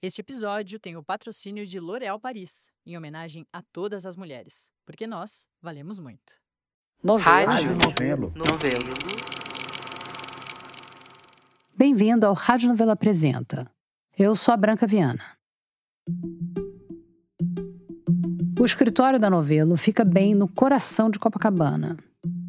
[0.00, 5.08] Este episódio tem o patrocínio de L'Oréal Paris, em homenagem a todas as mulheres, porque
[5.08, 6.34] nós valemos muito.
[7.02, 7.50] Novelo.
[7.50, 8.32] Rádio Novelo.
[8.36, 8.94] Novelo.
[11.76, 13.68] Bem-vindo ao Rádio Novelo Apresenta.
[14.16, 15.36] Eu sou a Branca Viana.
[18.56, 21.96] O escritório da Novelo fica bem no coração de Copacabana.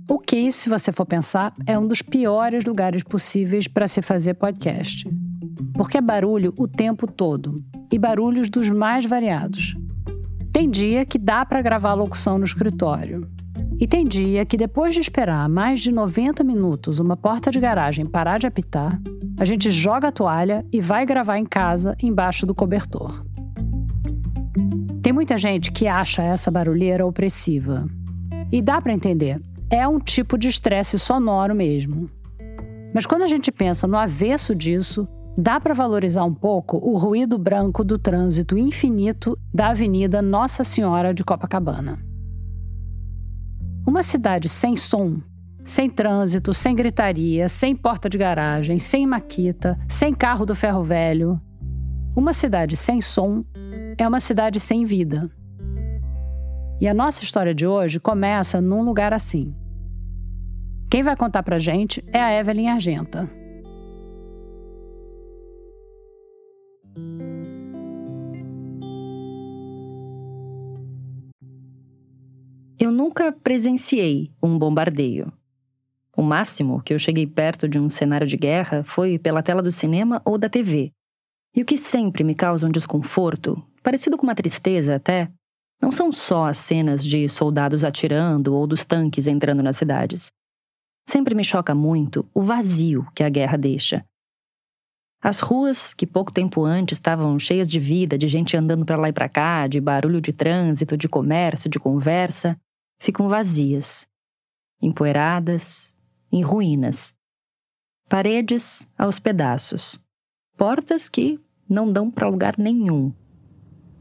[0.07, 4.35] O que, se você for pensar, é um dos piores lugares possíveis para se fazer
[4.35, 5.09] podcast.
[5.79, 9.77] Porque é barulho o tempo todo e barulhos dos mais variados.
[10.51, 13.25] Tem dia que dá para gravar locução no escritório.
[13.79, 18.05] E tem dia que, depois de esperar mais de 90 minutos uma porta de garagem
[18.05, 18.99] parar de apitar,
[19.37, 23.23] a gente joga a toalha e vai gravar em casa, embaixo do cobertor.
[25.01, 27.87] Tem muita gente que acha essa barulheira opressiva.
[28.51, 32.09] E dá para entender, é um tipo de estresse sonoro mesmo.
[32.93, 35.07] Mas quando a gente pensa no avesso disso,
[35.39, 41.13] dá para valorizar um pouco o ruído branco do trânsito infinito da Avenida Nossa Senhora
[41.13, 41.97] de Copacabana.
[43.87, 45.21] Uma cidade sem som,
[45.63, 51.39] sem trânsito, sem gritaria, sem porta de garagem, sem maquita, sem carro do ferro velho.
[52.13, 53.45] Uma cidade sem som
[53.97, 55.31] é uma cidade sem vida.
[56.81, 59.55] E a nossa história de hoje começa num lugar assim.
[60.91, 63.38] Quem vai contar pra gente é a Evelyn Argenta.
[72.79, 75.33] Eu nunca presenciei um bombardeio.
[76.15, 79.69] O máximo que eu cheguei perto de um cenário de guerra foi pela tela do
[79.69, 80.93] cinema ou da TV.
[81.53, 85.29] E o que sempre me causa um desconforto, parecido com uma tristeza até,
[85.81, 90.31] não são só as cenas de soldados atirando ou dos tanques entrando nas cidades.
[91.05, 94.05] Sempre me choca muito o vazio que a guerra deixa.
[95.21, 99.09] As ruas, que pouco tempo antes estavam cheias de vida, de gente andando para lá
[99.09, 102.57] e para cá, de barulho de trânsito, de comércio, de conversa,
[102.99, 104.07] ficam vazias,
[104.81, 105.95] empoeiradas,
[106.31, 107.13] em ruínas.
[108.07, 109.99] Paredes aos pedaços.
[110.57, 113.13] Portas que não dão para lugar nenhum.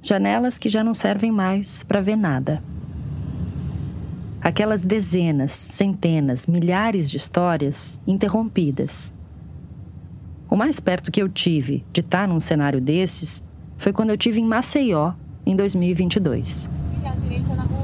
[0.02, 2.62] Janelas que já não servem mais para ver nada.
[4.40, 9.12] Aquelas dezenas, centenas, milhares de histórias interrompidas.
[10.48, 13.42] O mais perto que eu tive de estar num cenário desses
[13.76, 15.12] foi quando eu tive em Maceió,
[15.44, 16.70] em 2022.
[17.04, 17.77] à direita na rua.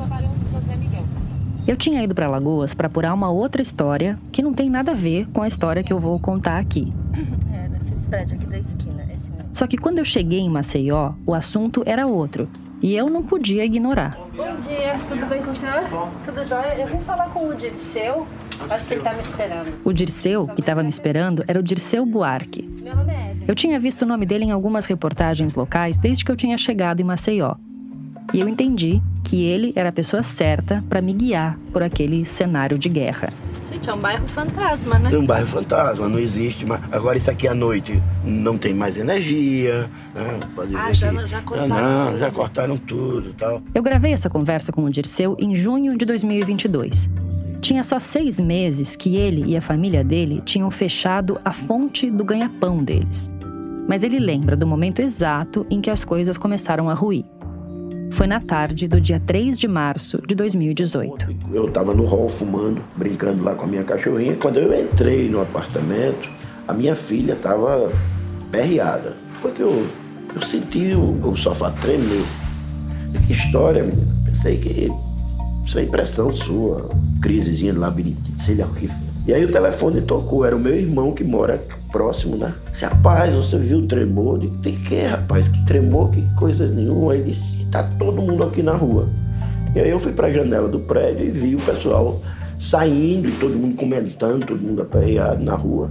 [1.67, 4.95] Eu tinha ido para Lagoas para apurar uma outra história que não tem nada a
[4.95, 6.93] ver com a história que eu vou contar aqui.
[7.55, 9.03] É, deve ser esse prédio aqui da esquina.
[9.15, 9.49] Esse mesmo.
[9.51, 12.49] Só que quando eu cheguei em Maceió, o assunto era outro.
[12.83, 14.19] E eu não podia ignorar.
[14.37, 15.85] Bom dia, tudo bem com o senhor?
[16.25, 16.75] Tudo jóia?
[16.79, 18.27] Eu vim falar com o Dirceu.
[18.69, 19.81] Acho que ele tá me esperando.
[19.85, 22.69] O Dirceu, que estava me esperando, era o Dirceu Buarque.
[22.83, 23.37] Meu nome é.
[23.49, 27.01] Eu tinha visto o nome dele em algumas reportagens locais desde que eu tinha chegado
[27.01, 27.55] em Maceió.
[28.33, 32.79] E eu entendi que ele era a pessoa certa para me guiar por aquele cenário
[32.79, 33.33] de guerra.
[33.71, 35.11] Gente, é um bairro fantasma, né?
[35.13, 36.81] É um bairro fantasma, não existe mais.
[36.93, 39.89] Agora isso aqui à noite não tem mais energia.
[40.15, 40.41] Né?
[40.55, 42.19] Pode Ah, ver já que- já Ah, cortaram não, tudo.
[42.19, 43.63] já cortaram tudo e tal.
[43.75, 47.09] Eu gravei essa conversa com o Dirceu em junho de 2022.
[47.61, 52.23] Tinha só seis meses que ele e a família dele tinham fechado a fonte do
[52.25, 53.31] ganha-pão deles.
[53.89, 57.25] Mas ele lembra do momento exato em que as coisas começaram a ruir.
[58.15, 61.35] Foi na tarde do dia 3 de março de 2018.
[61.53, 64.37] Eu tava no hall fumando, brincando lá com a minha cachorrinha.
[64.37, 66.31] Quando eu entrei no apartamento,
[66.69, 67.91] a minha filha tava
[68.53, 69.15] perreada.
[69.39, 69.89] Foi que eu,
[70.33, 72.25] eu senti o, o sofá tremer.
[73.27, 74.15] Que história, menina.
[74.27, 74.93] Pensei que
[75.67, 76.91] isso é impressão sua.
[77.21, 78.89] Crisezinha de labirintite, sei lá o que.
[79.27, 81.61] E aí o telefone tocou, era o meu irmão que mora
[81.99, 82.53] próximo, né?
[82.73, 84.41] Disse, rapaz, você viu o tremor?
[84.41, 85.47] Digo, tem que, rapaz?
[85.47, 86.11] Que tremor?
[86.11, 87.15] Que coisa nenhuma.
[87.15, 89.09] Ele disse, tá todo mundo aqui na rua.
[89.77, 92.21] E aí eu fui para a janela do prédio e vi o pessoal
[92.59, 95.89] saindo todo mundo comentando, todo mundo aperreado na rua.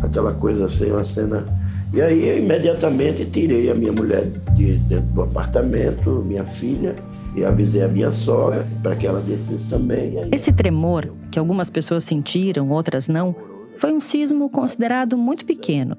[0.00, 1.44] Aquela coisa assim, uma cena.
[1.92, 6.94] E aí eu imediatamente tirei a minha mulher de dentro do apartamento, minha filha,
[7.34, 10.16] e avisei a minha sogra para que ela descesse também.
[10.16, 13.34] Aí- Esse tremor, que algumas pessoas sentiram, outras não,
[13.80, 15.96] foi um sismo considerado muito pequeno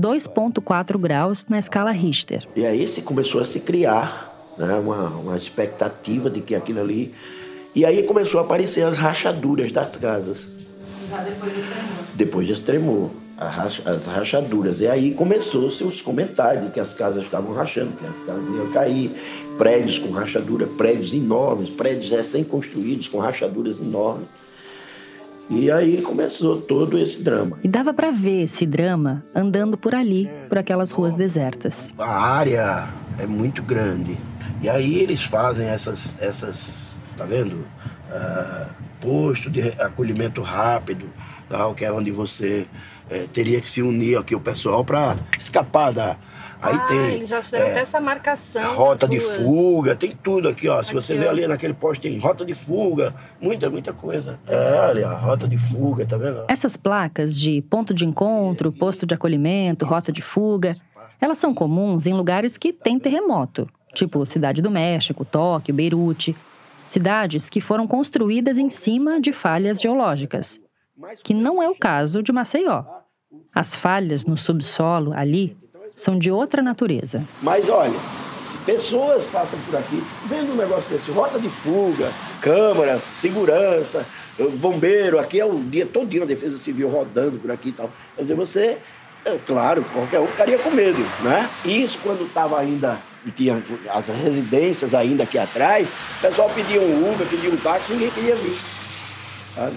[0.00, 2.48] 2,4 graus na escala Richter.
[2.56, 7.12] E aí se começou a se criar né, uma, uma expectativa de que aquilo ali.
[7.74, 10.52] E aí começou a aparecer as rachaduras das casas.
[11.10, 12.04] Já depois desse tremor.
[12.14, 14.80] Depois desse tremor, as rachaduras.
[14.80, 18.70] E aí começou-se os comentários de que as casas estavam rachando, que as casas iam
[18.70, 19.10] cair,
[19.58, 24.28] prédios com rachadura, prédios enormes, prédios recém-construídos com rachaduras enormes.
[25.50, 27.58] E aí começou todo esse drama.
[27.62, 31.94] E dava para ver esse drama andando por ali, por aquelas ruas desertas.
[31.98, 34.16] A área é muito grande.
[34.60, 37.64] E aí eles fazem essas, essas tá vendo?
[38.10, 38.66] Uh,
[39.00, 41.06] posto de acolhimento rápido,
[41.48, 42.66] tal, que é onde você
[43.10, 46.16] é, teria que se unir aqui o pessoal para escapar da.
[46.60, 47.14] Aí ah, tem.
[47.14, 48.74] Eles já fizeram é, até essa marcação.
[48.74, 50.82] Rota de fuga, tem tudo aqui, ó.
[50.82, 51.18] Se aqui, você ó.
[51.18, 54.38] ver ali naquele posto, tem rota de fuga, muita, muita coisa.
[54.46, 56.44] É, ali, a rota de fuga, tá vendo?
[56.48, 60.76] Essas placas de ponto de encontro, posto de acolhimento, rota de fuga,
[61.20, 66.36] elas são comuns em lugares que têm terremoto, tipo Cidade do México, Tóquio, Beirute.
[66.88, 70.58] Cidades que foram construídas em cima de falhas geológicas,
[71.22, 72.82] que não é o caso de Maceió.
[73.54, 75.56] As falhas no subsolo ali
[75.98, 77.22] são de outra natureza.
[77.42, 77.98] Mas olha,
[78.40, 82.10] se pessoas passam por aqui vendo um negócio desse, rota de fuga,
[82.40, 84.06] câmara, segurança,
[84.58, 87.90] bombeiro, aqui é o dia todo dia a defesa civil rodando por aqui e tal.
[88.14, 88.78] Quer dizer, você,
[89.24, 91.48] é, claro, qualquer um ficaria com medo, né?
[91.64, 92.96] Isso quando estava ainda
[93.36, 93.62] tinha
[93.92, 98.36] as residências ainda aqui atrás, o pessoal pedia um Uber, pedia um táxi, ninguém queria
[98.36, 98.58] vir.
[99.54, 99.74] Sabe?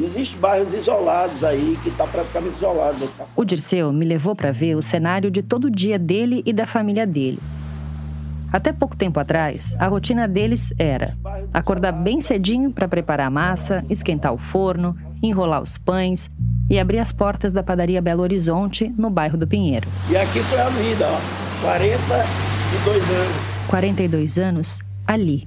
[0.00, 3.08] Existem bairros isolados aí, que está praticamente isolado.
[3.36, 7.06] O Dirceu me levou para ver o cenário de todo dia dele e da família
[7.06, 7.38] dele.
[8.52, 11.16] Até pouco tempo atrás, a rotina deles era
[11.54, 16.28] acordar bem cedinho para preparar a massa, esquentar o forno, enrolar os pães
[16.68, 19.88] e abrir as portas da padaria Belo Horizonte, no bairro do Pinheiro.
[20.08, 21.20] E aqui foi a vida, ó.
[21.62, 23.36] 42 anos.
[23.68, 25.46] 42 anos ali,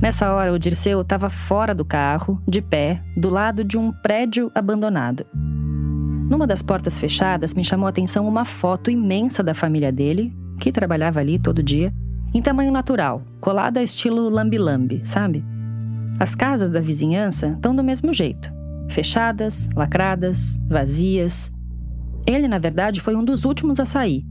[0.00, 4.50] Nessa hora, o Dirceu estava fora do carro, de pé, do lado de um prédio
[4.54, 5.26] abandonado.
[5.34, 10.70] Numa das portas fechadas, me chamou a atenção uma foto imensa da família dele, que
[10.70, 11.92] trabalhava ali todo dia,
[12.32, 15.44] em tamanho natural, colada estilo lambi-lambi, sabe?
[16.20, 18.52] As casas da vizinhança estão do mesmo jeito:
[18.88, 21.50] fechadas, lacradas, vazias.
[22.24, 24.24] Ele, na verdade, foi um dos últimos a sair.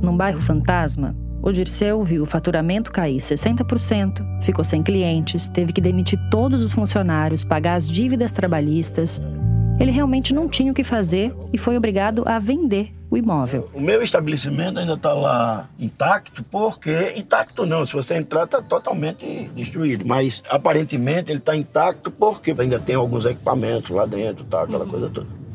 [0.00, 1.16] Num bairro fantasma,
[1.46, 6.72] o Dirceu viu o faturamento cair 60%, ficou sem clientes, teve que demitir todos os
[6.72, 9.22] funcionários, pagar as dívidas trabalhistas.
[9.78, 13.70] Ele realmente não tinha o que fazer e foi obrigado a vender o imóvel.
[13.72, 19.48] O meu estabelecimento ainda está lá intacto, porque intacto não, se você entrar está totalmente
[19.54, 24.84] destruído, mas aparentemente ele está intacto porque ainda tem alguns equipamentos lá dentro, tá, aquela
[24.84, 24.90] uhum.
[24.90, 25.45] coisa toda.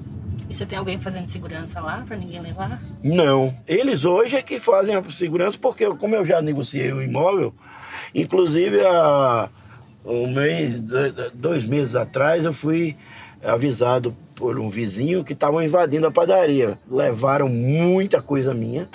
[0.51, 2.83] E você tem alguém fazendo segurança lá para ninguém levar?
[3.01, 3.55] Não.
[3.65, 7.53] Eles hoje é que fazem a segurança, porque como eu já negociei o imóvel,
[8.13, 9.47] inclusive há
[10.05, 10.75] um mês,
[11.33, 12.97] dois meses atrás, eu fui
[13.41, 16.77] avisado por um vizinho que estavam invadindo a padaria.
[16.85, 18.89] Levaram muita coisa minha,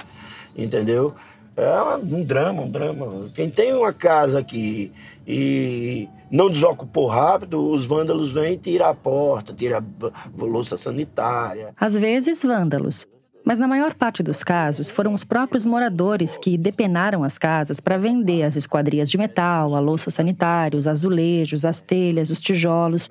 [0.54, 1.14] entendeu?
[1.56, 3.30] É um drama, um drama.
[3.34, 4.92] Quem tem uma casa aqui
[5.26, 11.72] e não desocupou rápido, os vândalos vêm e tiram a porta, tiram a louça sanitária.
[11.78, 13.06] Às vezes, vândalos.
[13.44, 17.96] Mas na maior parte dos casos, foram os próprios moradores que depenaram as casas para
[17.96, 23.08] vender as esquadrias de metal, a louça sanitária, os azulejos, as telhas, os tijolos.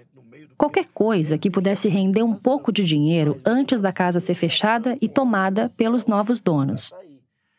[0.58, 5.08] Qualquer coisa que pudesse render um pouco de dinheiro antes da casa ser fechada e
[5.08, 6.92] tomada pelos novos donos.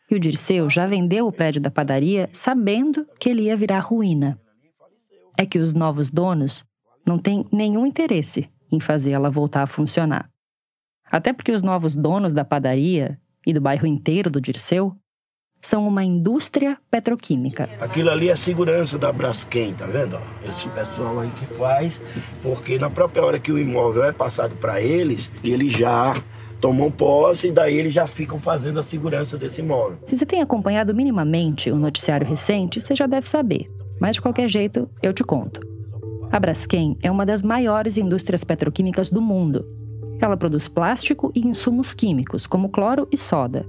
[0.09, 4.39] E o Dirceu já vendeu o prédio da padaria sabendo que ele ia virar ruína
[5.37, 6.65] é que os novos donos
[7.05, 10.29] não têm nenhum interesse em fazer ela voltar a funcionar.
[11.09, 14.93] Até porque os novos donos da padaria e do bairro inteiro do Dirceu
[15.61, 17.69] são uma indústria petroquímica.
[17.79, 20.19] Aquilo ali é a segurança da Braskem, tá vendo?
[20.47, 22.01] Esse pessoal aí que faz,
[22.43, 26.13] porque na própria hora que o imóvel é passado para eles, eles já
[26.59, 29.97] tomam posse e daí eles já ficam fazendo a segurança desse imóvel.
[30.05, 33.69] Se você tem acompanhado minimamente o noticiário recente, você já deve saber.
[33.99, 35.61] Mas de qualquer jeito, eu te conto.
[36.31, 39.65] A Braskem é uma das maiores indústrias petroquímicas do mundo.
[40.19, 43.65] Ela produz plástico e insumos químicos, como cloro e soda.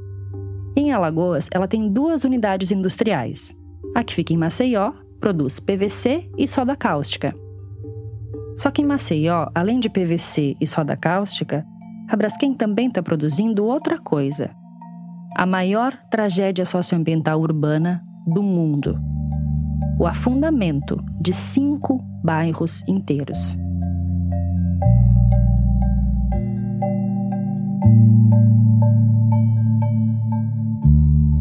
[0.77, 3.57] Em Alagoas, ela tem duas unidades industriais.
[3.95, 7.35] A que fica em Maceió produz PVC e soda cáustica.
[8.55, 11.65] Só que em Maceió, além de PVC e soda cáustica,
[12.09, 14.51] a Braskem também está produzindo outra coisa:
[15.37, 18.99] a maior tragédia socioambiental urbana do mundo
[19.99, 23.57] o afundamento de cinco bairros inteiros.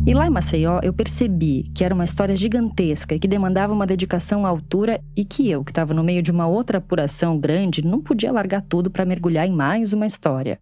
[0.08, 3.86] E lá em Maceió, eu percebi que era uma história gigantesca e que demandava uma
[3.86, 7.86] dedicação à altura e que eu, que estava no meio de uma outra apuração grande,
[7.86, 10.62] não podia largar tudo para mergulhar em mais uma história.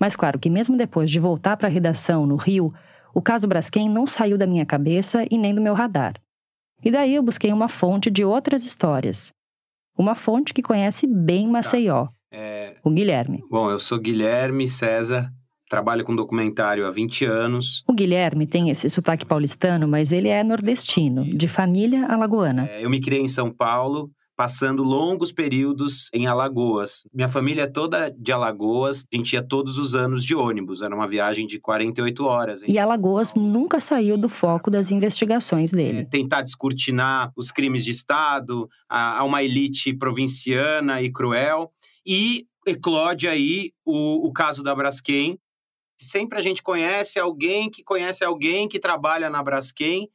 [0.00, 2.74] Mas claro que mesmo depois de voltar para a redação no Rio,
[3.14, 6.14] o caso Braskem não saiu da minha cabeça e nem do meu radar.
[6.84, 9.32] E daí eu busquei uma fonte de outras histórias.
[9.96, 11.52] uma fonte que conhece bem tá.
[11.52, 12.12] Maceió, tá.
[12.32, 12.76] é...
[12.82, 13.42] o Guilherme.
[13.50, 15.30] Bom, eu sou Guilherme César,
[15.68, 17.84] trabalho com documentário há 20 anos.
[17.88, 22.68] O Guilherme tem esse sotaque paulistano, mas ele é nordestino, de família alagoana.
[22.68, 24.10] É, eu me criei em São Paulo,
[24.42, 27.06] passando longos períodos em Alagoas.
[27.14, 30.92] Minha família é toda de Alagoas, a gente ia todos os anos de ônibus, era
[30.92, 32.62] uma viagem de 48 horas.
[32.66, 35.98] E Alagoas nunca saiu do foco das investigações dele.
[35.98, 41.70] É, tentar descortinar os crimes de Estado, a, a uma elite provinciana e cruel.
[42.04, 45.38] E eclode aí o, o caso da Braskem.
[45.96, 50.10] Sempre a gente conhece alguém que conhece alguém que trabalha na Braskem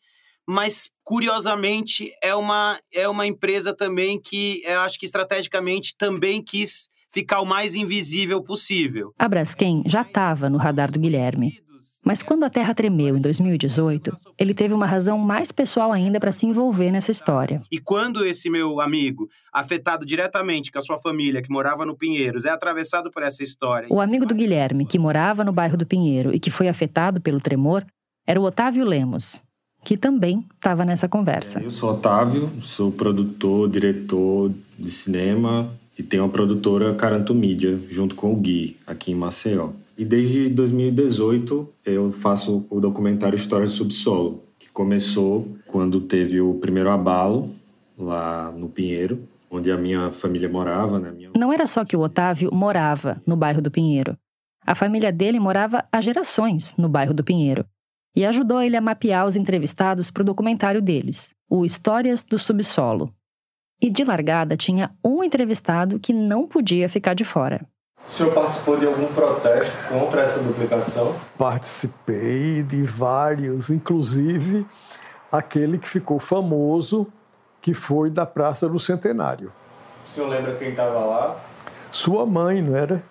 [0.47, 6.87] mas curiosamente é uma, é uma empresa também que eu acho que estrategicamente também quis
[7.11, 9.13] ficar o mais invisível possível.
[9.17, 11.59] A Braskem já estava no radar do Guilherme.
[12.07, 16.31] Mas quando a Terra tremeu em 2018, ele teve uma razão mais pessoal ainda para
[16.31, 17.59] se envolver nessa história.
[17.69, 22.45] E quando esse meu amigo, afetado diretamente com a sua família, que morava no Pinheiros,
[22.45, 23.89] é atravessado por essa história.
[23.91, 27.41] O amigo do Guilherme, que morava no bairro do Pinheiro e que foi afetado pelo
[27.41, 27.85] tremor,
[28.25, 29.41] era o Otávio Lemos,
[29.83, 31.59] que também estava nessa conversa.
[31.59, 38.15] Eu sou Otávio, sou produtor, diretor de cinema e tenho a produtora Caranto Mídia, junto
[38.15, 39.69] com o Gui, aqui em Maceió.
[39.97, 46.53] E desde 2018 eu faço o documentário História do Subsolo, que começou quando teve o
[46.55, 47.49] primeiro abalo
[47.97, 49.19] lá no Pinheiro,
[49.49, 50.99] onde a minha família morava.
[50.99, 51.11] Né?
[51.11, 51.29] Minha...
[51.35, 54.15] Não era só que o Otávio morava no bairro do Pinheiro.
[54.65, 57.65] A família dele morava há gerações no bairro do Pinheiro
[58.17, 63.13] e ajudou ele a mapear os entrevistados para o documentário deles, o Histórias do Subsolo.
[63.79, 67.63] E de largada tinha um entrevistado que não podia ficar de fora.
[68.09, 71.15] O senhor participou de algum protesto contra essa duplicação?
[71.37, 74.65] Participei de vários, inclusive
[75.31, 77.05] aquele que ficou famoso,
[77.61, 79.53] que foi da Praça do Centenário.
[80.09, 81.39] O senhor lembra quem estava lá?
[81.91, 83.03] Sua mãe, não era?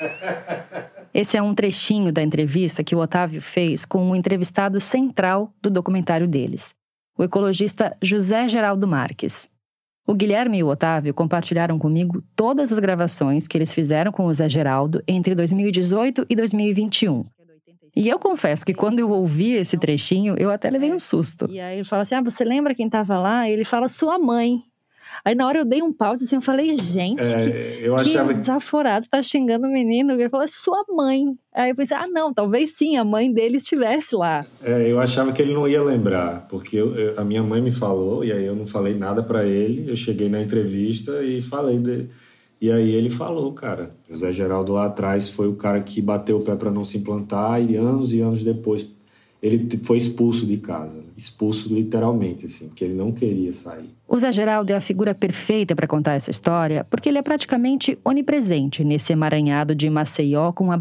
[1.12, 5.70] Esse é um trechinho da entrevista que o Otávio fez com o entrevistado central do
[5.70, 6.74] documentário deles,
[7.16, 9.48] o ecologista José Geraldo Marques.
[10.06, 14.32] O Guilherme e o Otávio compartilharam comigo todas as gravações que eles fizeram com o
[14.32, 17.26] Zé Geraldo entre 2018 e 2021.
[17.94, 21.46] E eu confesso que quando eu ouvi esse trechinho, eu até levei um susto.
[21.50, 23.50] E aí ele fala assim: Ah, você lembra quem estava lá?
[23.50, 24.62] Ele fala: Sua mãe.
[25.24, 28.32] Aí na hora eu dei um pause assim, eu falei, gente, é, que, eu achava...
[28.32, 30.12] que desaforado, tá xingando o menino.
[30.12, 31.36] Ele falou, é sua mãe.
[31.54, 34.44] Aí eu pensei, ah, não, talvez sim, a mãe dele estivesse lá.
[34.62, 37.72] É, eu achava que ele não ia lembrar, porque eu, eu, a minha mãe me
[37.72, 39.90] falou, e aí eu não falei nada para ele.
[39.90, 42.10] Eu cheguei na entrevista e falei dele.
[42.60, 46.38] E aí ele falou, cara, o Zé Geraldo lá atrás foi o cara que bateu
[46.38, 48.97] o pé para não se implantar e anos e anos depois
[49.40, 53.88] ele foi expulso de casa, expulso literalmente, assim, porque ele não queria sair.
[54.06, 57.98] O Zé Geraldo é a figura perfeita para contar essa história, porque ele é praticamente
[58.04, 60.78] onipresente nesse emaranhado de Maceió com a.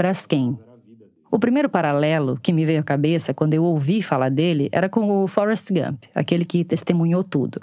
[1.29, 5.23] O primeiro paralelo que me veio à cabeça quando eu ouvi falar dele era com
[5.23, 7.59] o Forrest Gump, aquele que testemunhou tudo.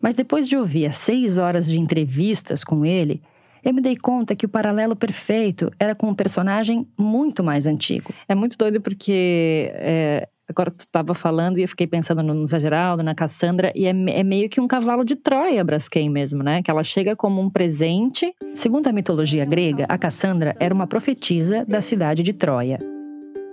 [0.00, 3.20] Mas depois de ouvir as seis horas de entrevistas com ele,
[3.64, 8.12] eu me dei conta que o paralelo perfeito era com um personagem muito mais antigo.
[8.28, 12.58] É muito doido porque é, agora tu estava falando e eu fiquei pensando no Zé
[12.58, 16.62] Geraldo, na Cassandra, e é, é, meio que um cavalo de Troia Braskem mesmo, né?
[16.62, 18.32] Que ela chega como um presente.
[18.54, 22.78] Segundo a mitologia grega, a Cassandra era uma profetisa da cidade de Troia.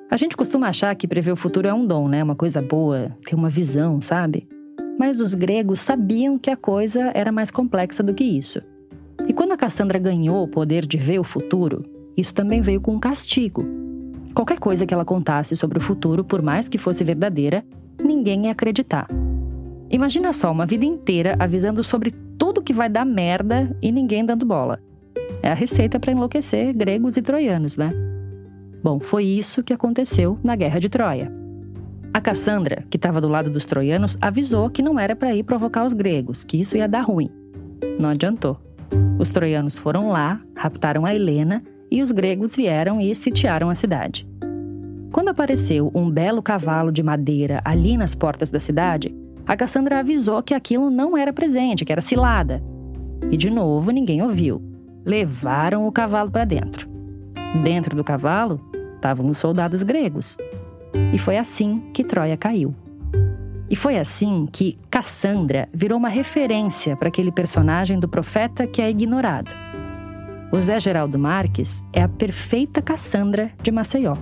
[0.10, 2.24] A gente costuma achar que prever o futuro é um dom, né?
[2.24, 4.48] Uma coisa boa, ter uma visão, sabe?
[4.98, 8.60] Mas os gregos sabiam que a coisa era mais complexa do que isso.
[9.30, 11.86] E quando a Cassandra ganhou o poder de ver o futuro,
[12.18, 13.64] isso também veio com um castigo.
[14.34, 17.64] Qualquer coisa que ela contasse sobre o futuro, por mais que fosse verdadeira,
[18.04, 19.08] ninguém ia acreditar.
[19.88, 22.10] Imagina só uma vida inteira avisando sobre
[22.40, 24.80] tudo que vai dar merda e ninguém dando bola.
[25.44, 27.90] É a receita para enlouquecer gregos e troianos, né?
[28.84, 31.32] Bom, foi isso que aconteceu na Guerra de Troia.
[32.12, 35.86] A Cassandra, que estava do lado dos troianos, avisou que não era para ir provocar
[35.86, 37.30] os gregos, que isso ia dar ruim.
[38.00, 38.58] Não adiantou.
[39.18, 44.28] Os troianos foram lá, raptaram a Helena e os gregos vieram e sitiaram a cidade.
[45.12, 49.14] Quando apareceu um belo cavalo de madeira ali nas portas da cidade,
[49.46, 52.64] a Cassandra avisou que aquilo não era presente, que era cilada.
[53.32, 54.62] E de novo ninguém ouviu.
[55.04, 56.88] Levaram o cavalo para dentro.
[57.64, 58.62] Dentro do cavalo
[58.96, 60.38] estavam os soldados gregos.
[61.12, 62.76] E foi assim que Troia caiu.
[63.70, 68.90] E foi assim que Cassandra virou uma referência para aquele personagem do profeta que é
[68.90, 69.54] ignorado.
[70.52, 74.18] O Zé Geraldo Marques é a perfeita Cassandra de Maceió.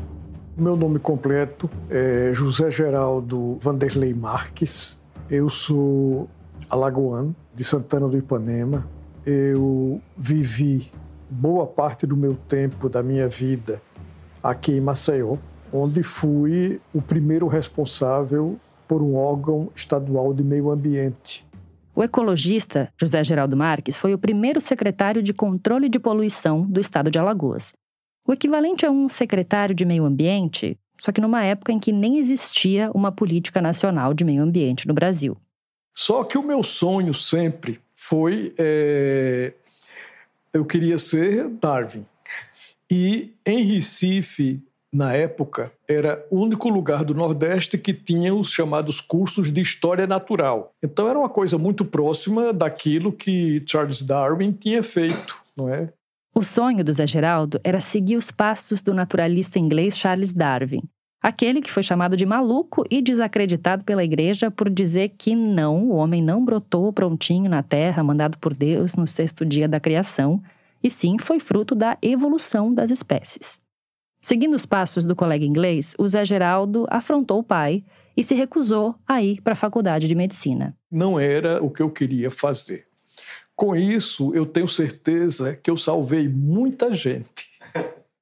[0.58, 5.00] Meu nome completo é José Geraldo Vanderlei Marques.
[5.30, 6.28] Eu sou
[6.70, 8.86] alagoano, de Santana do Ipanema.
[9.26, 10.92] Eu vivi
[11.30, 13.82] boa parte do meu tempo, da minha vida,
[14.44, 15.38] aqui em Maceió,
[15.72, 21.46] onde fui o primeiro responsável por um órgão estadual de meio ambiente.
[21.96, 27.10] O ecologista José Geraldo Marques foi o primeiro secretário de controle de poluição do estado
[27.10, 27.74] de Alagoas.
[28.28, 32.18] O equivalente a um secretário de meio ambiente, só que numa época em que nem
[32.18, 35.36] existia uma política nacional de meio ambiente no Brasil.
[35.96, 38.54] Só que o meu sonho sempre foi.
[38.60, 39.54] É...
[40.54, 42.06] Eu queria ser Darwin.
[42.92, 44.62] E em Recife,
[44.94, 50.08] na época, era o único lugar do Nordeste que tinha os chamados cursos de História
[50.08, 50.72] Natural.
[50.82, 55.92] Então era uma coisa muito próxima daquilo que Charles Darwin tinha feito, não é?
[56.34, 60.84] O sonho do Zé Geraldo era seguir os passos do naturalista inglês Charles Darwin,
[61.22, 65.96] aquele que foi chamado de maluco e desacreditado pela igreja por dizer que não, o
[65.96, 70.42] homem não brotou prontinho na terra, mandado por Deus no sexto dia da criação,
[70.82, 73.60] e sim foi fruto da evolução das espécies.
[74.28, 77.82] Seguindo os passos do colega inglês, o Zé Geraldo afrontou o pai
[78.18, 80.76] e se recusou a ir para a faculdade de medicina.
[80.92, 82.88] Não era o que eu queria fazer.
[83.56, 87.48] Com isso, eu tenho certeza que eu salvei muita gente.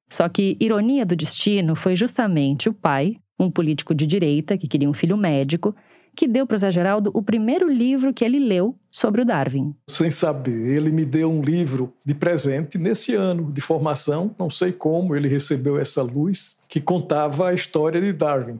[0.08, 4.88] Só que, ironia do destino, foi justamente o pai, um político de direita que queria
[4.88, 5.74] um filho médico,
[6.16, 9.74] que deu para o Zé Geraldo o primeiro livro que ele leu sobre o Darwin.
[9.86, 14.72] Sem saber, ele me deu um livro de presente nesse ano de formação, não sei
[14.72, 18.58] como ele recebeu essa luz, que contava a história de Darwin.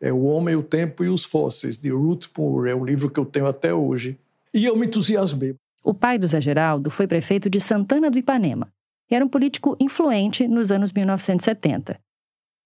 [0.00, 3.18] É O Homem, o Tempo e os Fósseis, de Ruth Moore, é o livro que
[3.18, 4.16] eu tenho até hoje.
[4.52, 5.56] E eu me entusiasmei.
[5.82, 8.68] O pai do Zé Geraldo foi prefeito de Santana do Ipanema
[9.10, 11.98] e era um político influente nos anos 1970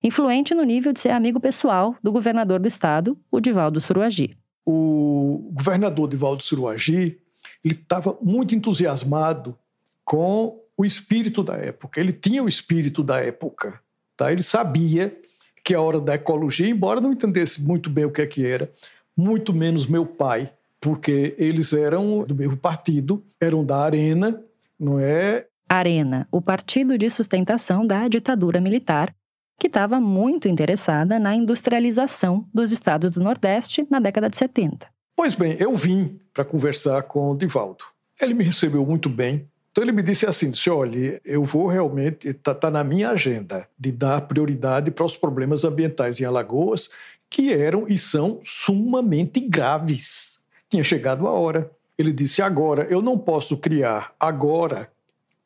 [0.03, 4.37] influente no nível de ser amigo pessoal do governador do estado, o Divaldo Suruagi.
[4.67, 7.19] O governador Divaldo Suruagi
[7.65, 9.57] ele estava muito entusiasmado
[10.05, 12.01] com o espírito da época.
[12.01, 13.81] Ele tinha o espírito da época.
[14.17, 14.33] Tá?
[14.33, 15.17] Ele sabia
[15.65, 18.71] que a hora da ecologia, embora não entendesse muito bem o que é que era,
[19.17, 24.43] muito menos meu pai, porque eles eram do mesmo partido, eram da Arena,
[24.79, 25.47] não é?
[25.69, 29.15] Arena, o partido de sustentação da ditadura militar,
[29.63, 34.89] que estava muito interessada na industrialização dos estados do Nordeste na década de 70.
[35.15, 37.85] Pois bem, eu vim para conversar com o Divaldo.
[38.21, 39.49] Ele me recebeu muito bem.
[39.71, 43.69] Então ele me disse assim, disse, olha, eu vou realmente, está tá na minha agenda
[43.79, 46.91] de dar prioridade para os problemas ambientais em Alagoas,
[47.31, 50.41] que eram e são sumamente graves.
[50.69, 51.71] Tinha chegado a hora.
[51.97, 54.91] Ele disse, agora, eu não posso criar agora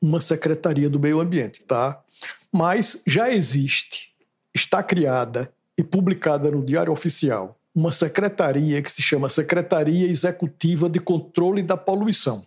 [0.00, 2.00] uma Secretaria do Meio Ambiente, tá?
[2.58, 4.14] Mas já existe,
[4.54, 10.98] está criada e publicada no Diário Oficial uma secretaria que se chama Secretaria Executiva de
[10.98, 12.46] Controle da Poluição.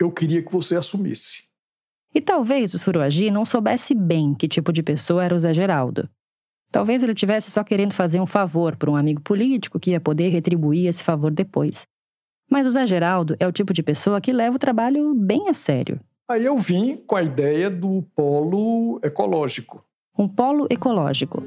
[0.00, 1.44] Eu queria que você assumisse.
[2.14, 6.08] E talvez o Suruagi não soubesse bem que tipo de pessoa era o Zé Geraldo.
[6.70, 10.30] Talvez ele tivesse só querendo fazer um favor para um amigo político que ia poder
[10.30, 11.86] retribuir esse favor depois.
[12.50, 15.52] Mas o Zé Geraldo é o tipo de pessoa que leva o trabalho bem a
[15.52, 16.00] sério.
[16.32, 19.84] Aí eu vim com a ideia do polo ecológico.
[20.18, 21.42] Um polo ecológico.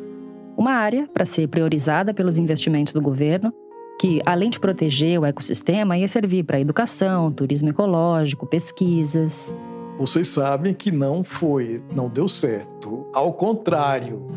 [0.55, 3.51] Uma área para ser priorizada pelos investimentos do governo,
[3.99, 9.57] que, além de proteger o ecossistema, ia servir para educação, turismo ecológico, pesquisas.
[9.97, 13.07] Vocês sabem que não foi, não deu certo.
[13.11, 14.27] Ao contrário,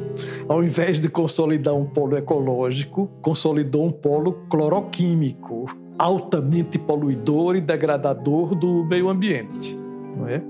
[0.48, 5.66] ao invés de consolidar um polo ecológico, consolidou um polo cloroquímico,
[5.98, 9.86] altamente poluidor e degradador do meio ambiente
[10.18, 10.42] não é?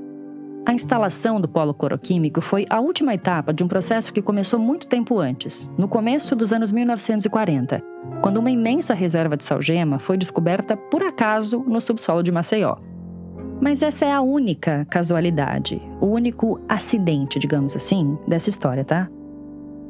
[0.69, 4.87] A instalação do polo cloroquímico foi a última etapa de um processo que começou muito
[4.87, 7.83] tempo antes, no começo dos anos 1940,
[8.21, 12.77] quando uma imensa reserva de salgema foi descoberta por acaso no subsolo de Maceió.
[13.63, 19.09] Mas essa é a única casualidade, o único acidente, digamos assim, dessa história, tá?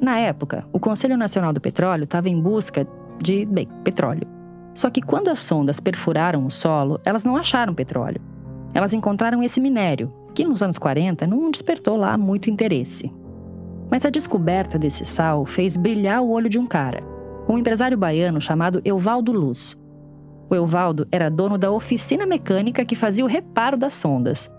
[0.00, 2.86] Na época, o Conselho Nacional do Petróleo estava em busca
[3.20, 4.28] de, bem, petróleo.
[4.74, 8.20] Só que quando as sondas perfuraram o solo, elas não acharam petróleo
[8.74, 13.12] elas encontraram esse minério, que nos anos 40 não despertou lá muito interesse.
[13.90, 17.02] Mas a descoberta desse sal fez brilhar o olho de um cara,
[17.48, 19.76] um empresário baiano chamado Euvaldo Luz.
[20.50, 24.50] O Euvaldo era dono da oficina mecânica que fazia o reparo das sondas.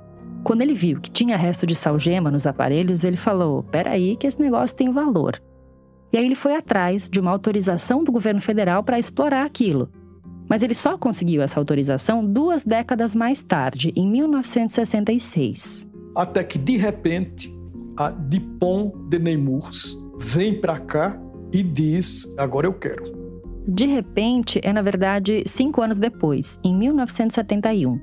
[0.44, 4.42] Quando ele viu que tinha resto de salgema nos aparelhos, ele falou: peraí, que esse
[4.42, 5.42] negócio tem valor.
[6.12, 9.90] E aí ele foi atrás de uma autorização do governo federal para explorar aquilo.
[10.50, 15.88] Mas ele só conseguiu essa autorização duas décadas mais tarde, em 1966.
[16.16, 17.56] Até que, de repente,
[17.96, 21.18] a Dupont de Nemours vem para cá
[21.54, 23.18] e diz: agora eu quero.
[23.68, 28.00] De repente, é na verdade cinco anos depois, em 1971.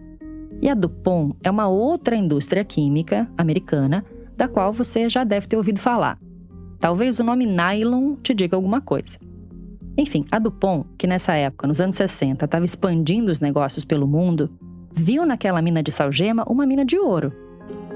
[0.62, 4.04] E a DuPont é uma outra indústria química americana
[4.36, 6.18] da qual você já deve ter ouvido falar.
[6.78, 9.18] Talvez o nome nylon te diga alguma coisa.
[9.98, 14.50] Enfim, a DuPont, que nessa época, nos anos 60, estava expandindo os negócios pelo mundo,
[14.92, 17.32] viu naquela mina de salgema uma mina de ouro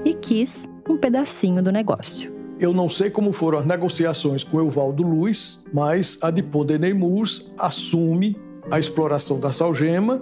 [0.03, 2.31] e quis um pedacinho do negócio.
[2.59, 7.51] Eu não sei como foram as negociações com Evaldo Luz, mas a DuPont de Nemours
[7.59, 8.37] assume
[8.69, 10.21] a exploração da salgema,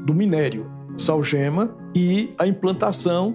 [0.00, 3.34] do minério salgema e a implantação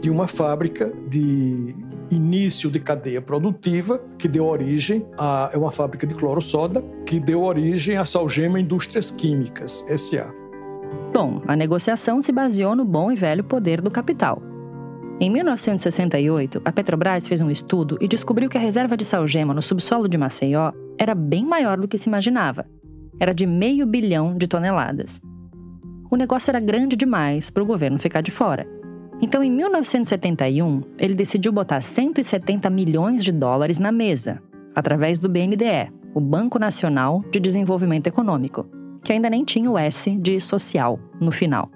[0.00, 1.74] de uma fábrica de
[2.10, 7.42] início de cadeia produtiva que deu origem a é uma fábrica de cloro-soda que deu
[7.42, 10.32] origem à Salgema Indústrias Químicas SA.
[11.12, 14.42] Bom, a negociação se baseou no bom e velho poder do capital.
[15.20, 19.60] Em 1968, a Petrobras fez um estudo e descobriu que a reserva de salgema no
[19.60, 22.64] subsolo de Maceió era bem maior do que se imaginava.
[23.18, 25.20] Era de meio bilhão de toneladas.
[26.08, 28.77] O negócio era grande demais para o governo ficar de fora.
[29.20, 34.40] Então, em 1971, ele decidiu botar 170 milhões de dólares na mesa,
[34.74, 38.66] através do BNDE, o Banco Nacional de Desenvolvimento Econômico,
[39.02, 41.68] que ainda nem tinha o S de social no final.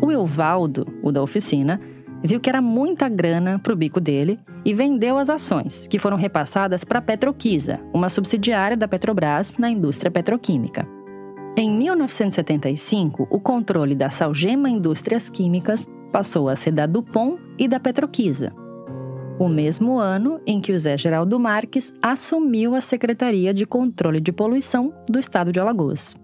[0.00, 1.80] O Evaldo, o da oficina,
[2.22, 6.16] viu que era muita grana para o bico dele e vendeu as ações, que foram
[6.16, 10.86] repassadas para a Petroquisa, uma subsidiária da Petrobras na indústria petroquímica.
[11.56, 17.80] Em 1975, o controle da Salgema Indústrias Químicas passou a ser da Dupont e da
[17.80, 18.52] Petroquisa.
[19.38, 24.30] O mesmo ano em que o Zé Geraldo Marques assumiu a Secretaria de Controle de
[24.30, 26.14] Poluição do Estado de Alagoas.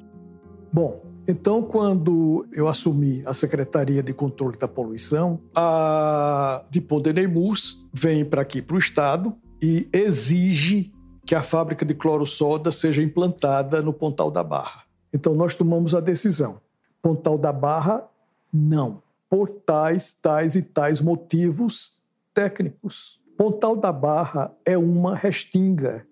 [0.70, 7.84] Bom, então, quando eu assumi a Secretaria de Controle da Poluição, a Dupont de Nemours
[7.92, 10.92] vem para aqui, para o Estado, e exige
[11.26, 14.84] que a fábrica de cloro-soda seja implantada no Pontal da Barra.
[15.12, 16.60] Então, nós tomamos a decisão.
[17.02, 18.04] Pontal da Barra,
[18.52, 21.98] não por tais, tais e tais motivos
[22.32, 23.20] técnicos.
[23.36, 26.06] Pontal da Barra é uma restinga.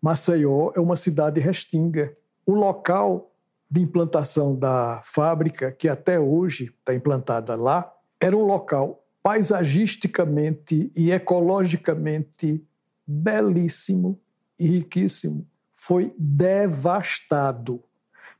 [0.00, 2.16] Maceió é uma cidade restinga.
[2.46, 3.32] O local
[3.70, 11.10] de implantação da fábrica, que até hoje está implantada lá, era um local paisagisticamente e
[11.12, 12.64] ecologicamente
[13.06, 14.20] belíssimo
[14.58, 15.46] e riquíssimo.
[15.74, 17.82] Foi devastado,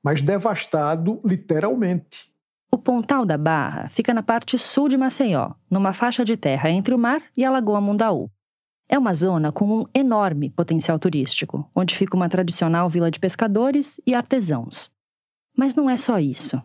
[0.03, 2.30] mas devastado literalmente.
[2.73, 6.95] O Pontal da Barra fica na parte sul de Maceió, numa faixa de terra entre
[6.95, 8.31] o mar e a Lagoa Mundaú.
[8.89, 14.01] É uma zona com um enorme potencial turístico, onde fica uma tradicional vila de pescadores
[14.07, 14.91] e artesãos.
[15.57, 16.63] Mas não é só isso.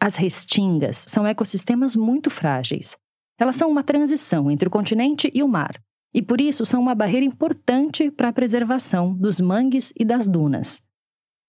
[0.00, 2.96] As restingas são ecossistemas muito frágeis.
[3.38, 5.80] Elas são uma transição entre o continente e o mar,
[6.14, 10.82] e por isso são uma barreira importante para a preservação dos mangues e das dunas.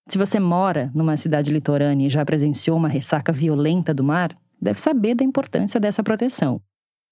[0.07, 4.79] Se você mora numa cidade litorânea e já presenciou uma ressaca violenta do mar, deve
[4.79, 6.61] saber da importância dessa proteção,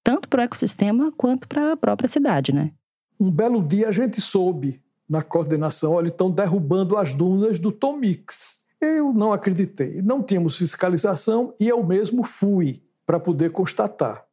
[0.03, 2.71] tanto para o ecossistema quanto para a própria cidade, né?
[3.19, 8.61] Um belo dia a gente soube na coordenação, olha, estão derrubando as dunas do Tomix.
[8.79, 10.01] Eu não acreditei.
[10.01, 14.25] Não tínhamos fiscalização e eu mesmo fui para poder constatar.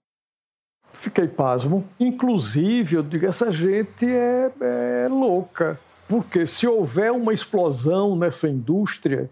[0.92, 1.84] Fiquei pasmo.
[2.00, 5.78] Inclusive, eu digo, essa gente é, é louca.
[6.08, 9.28] Porque se houver uma explosão nessa indústria,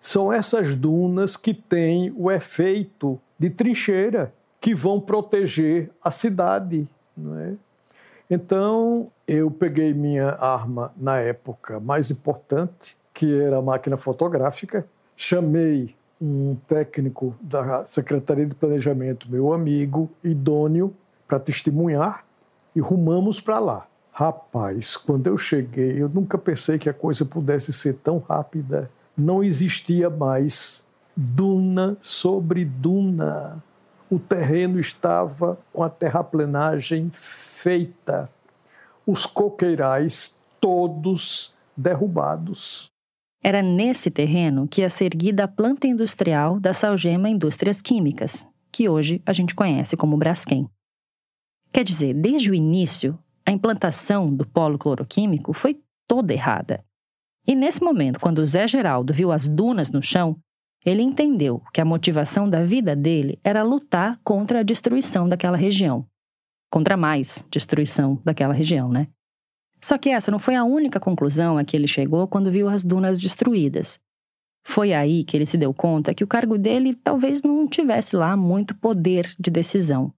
[0.00, 6.88] são essas dunas que têm o efeito de trincheira, que vão proteger a cidade.
[7.16, 7.54] Não é?
[8.30, 15.94] Então, eu peguei minha arma na época mais importante, que era a máquina fotográfica, chamei
[16.20, 20.94] um técnico da Secretaria de Planejamento, meu amigo, idôneo,
[21.28, 22.24] para testemunhar,
[22.74, 23.86] e rumamos para lá.
[24.18, 28.90] Rapaz, quando eu cheguei, eu nunca pensei que a coisa pudesse ser tão rápida.
[29.14, 33.62] Não existia mais duna sobre duna.
[34.08, 38.30] O terreno estava com a terraplenagem feita.
[39.06, 42.90] Os coqueirais todos derrubados.
[43.44, 48.88] Era nesse terreno que ia ser erguida a planta industrial da Salgema Indústrias Químicas, que
[48.88, 50.70] hoje a gente conhece como Braskem.
[51.70, 56.84] Quer dizer, desde o início, a implantação do polo cloroquímico foi toda errada.
[57.46, 60.36] E nesse momento, quando Zé Geraldo viu as dunas no chão,
[60.84, 66.04] ele entendeu que a motivação da vida dele era lutar contra a destruição daquela região.
[66.70, 69.06] Contra mais destruição daquela região, né?
[69.80, 72.82] Só que essa não foi a única conclusão a que ele chegou quando viu as
[72.82, 74.00] dunas destruídas.
[74.64, 78.36] Foi aí que ele se deu conta que o cargo dele talvez não tivesse lá
[78.36, 80.12] muito poder de decisão.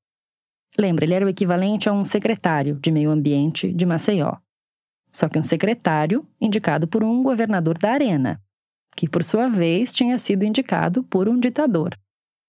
[0.78, 4.36] Lembra, ele era o equivalente a um secretário de meio ambiente de Maceió.
[5.12, 8.40] Só que um secretário indicado por um governador da Arena,
[8.94, 11.98] que por sua vez tinha sido indicado por um ditador,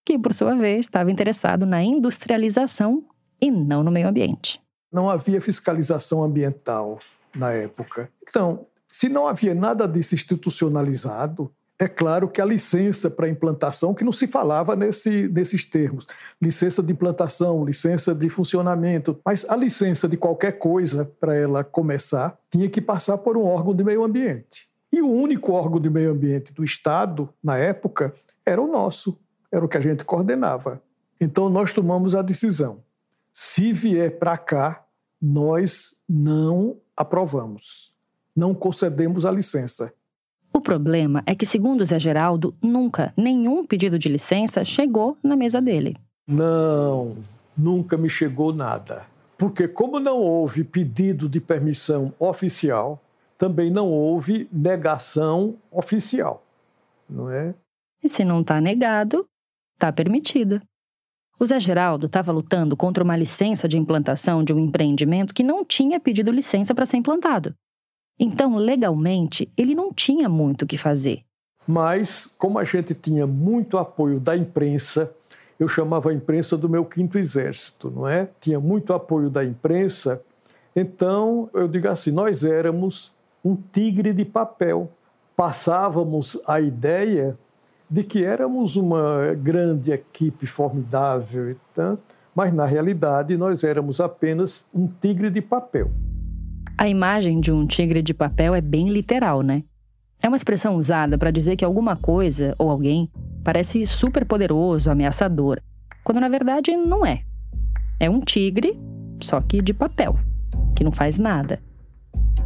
[0.05, 3.03] que por sua vez estava interessado na industrialização
[3.41, 4.61] e não no meio ambiente.
[4.91, 6.99] Não havia fiscalização ambiental
[7.35, 8.11] na época.
[8.27, 14.03] Então, se não havia nada disso institucionalizado, é claro que a licença para implantação, que
[14.03, 16.05] não se falava nesse, nesses termos,
[16.41, 22.37] licença de implantação, licença de funcionamento, mas a licença de qualquer coisa para ela começar
[22.51, 24.67] tinha que passar por um órgão de meio ambiente.
[24.91, 28.13] E o único órgão de meio ambiente do Estado, na época,
[28.45, 29.17] era o nosso,
[29.49, 30.81] era o que a gente coordenava.
[31.21, 32.83] Então nós tomamos a decisão:
[33.31, 34.83] se vier para cá,
[35.21, 37.93] nós não aprovamos,
[38.35, 39.93] não concedemos a licença.
[40.59, 45.61] O problema é que, segundo Zé Geraldo, nunca nenhum pedido de licença chegou na mesa
[45.61, 45.95] dele.
[46.27, 47.15] Não,
[47.57, 49.05] nunca me chegou nada.
[49.37, 53.01] Porque, como não houve pedido de permissão oficial,
[53.37, 56.43] também não houve negação oficial,
[57.09, 57.55] não é?
[58.03, 59.25] E se não está negado,
[59.75, 60.61] está permitido.
[61.39, 65.63] O Zé Geraldo estava lutando contra uma licença de implantação de um empreendimento que não
[65.63, 67.55] tinha pedido licença para ser implantado.
[68.19, 71.21] Então, legalmente, ele não tinha muito o que fazer.
[71.65, 75.12] Mas, como a gente tinha muito apoio da imprensa,
[75.60, 78.29] eu chamava a imprensa do meu quinto exército, não é?
[78.41, 80.21] Tinha muito apoio da imprensa,
[80.75, 83.12] então eu digo assim: nós éramos
[83.43, 84.89] um tigre de papel.
[85.36, 87.38] Passávamos a ideia
[87.89, 92.03] de que éramos uma grande equipe formidável e tanto,
[92.36, 95.89] mas na realidade nós éramos apenas um tigre de papel.
[96.79, 99.65] A imagem de um tigre de papel é bem literal, né?
[100.23, 103.11] É uma expressão usada para dizer que alguma coisa ou alguém
[103.43, 105.59] parece super poderoso, ameaçador,
[106.05, 107.23] quando na verdade não é.
[107.99, 108.79] É um tigre,
[109.19, 110.17] só que de papel,
[110.73, 111.61] que não faz nada.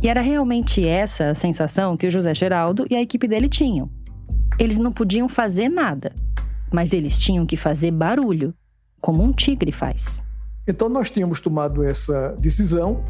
[0.01, 3.87] E era realmente essa a sensação que o José Geraldo e a equipe dele tinham.
[4.57, 6.11] Eles não podiam fazer nada,
[6.73, 8.51] mas eles tinham que fazer barulho,
[8.99, 10.23] como um tigre faz.
[10.67, 13.03] Então nós tínhamos tomado essa decisão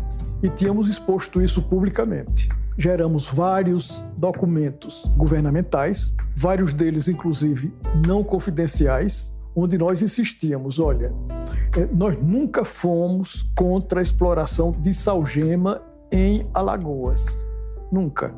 [0.43, 2.49] e tínhamos exposto isso publicamente.
[2.77, 7.73] Geramos vários documentos governamentais, vários deles, inclusive,
[8.05, 11.13] não confidenciais, onde nós insistíamos: olha,
[11.77, 17.45] é, nós nunca fomos contra a exploração de salgema em Alagoas.
[17.91, 18.33] Nunca.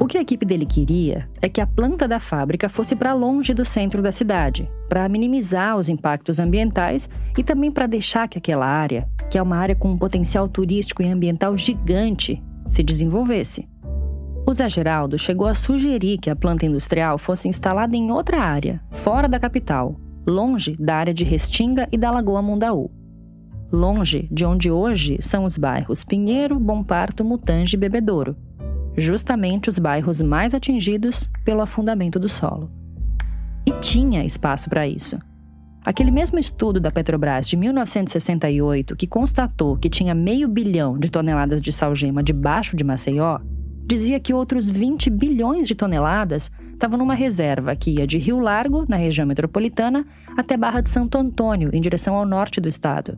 [0.00, 3.52] O que a equipe dele queria é que a planta da fábrica fosse para longe
[3.52, 8.64] do centro da cidade, para minimizar os impactos ambientais e também para deixar que aquela
[8.64, 13.68] área, que é uma área com um potencial turístico e ambiental gigante, se desenvolvesse.
[14.46, 18.80] O Zé Geraldo chegou a sugerir que a planta industrial fosse instalada em outra área,
[18.92, 22.88] fora da capital, longe da área de Restinga e da Lagoa Mundaú.
[23.70, 28.36] Longe de onde hoje são os bairros Pinheiro, Bom Parto, Mutange e Bebedouro
[28.98, 32.70] justamente os bairros mais atingidos pelo afundamento do solo.
[33.66, 35.18] E tinha espaço para isso.
[35.84, 41.62] Aquele mesmo estudo da Petrobras de 1968, que constatou que tinha meio bilhão de toneladas
[41.62, 43.38] de salgema debaixo de Maceió,
[43.86, 48.84] dizia que outros 20 bilhões de toneladas estavam numa reserva que ia de Rio Largo,
[48.86, 50.06] na região metropolitana,
[50.36, 53.16] até Barra de Santo Antônio, em direção ao norte do estado.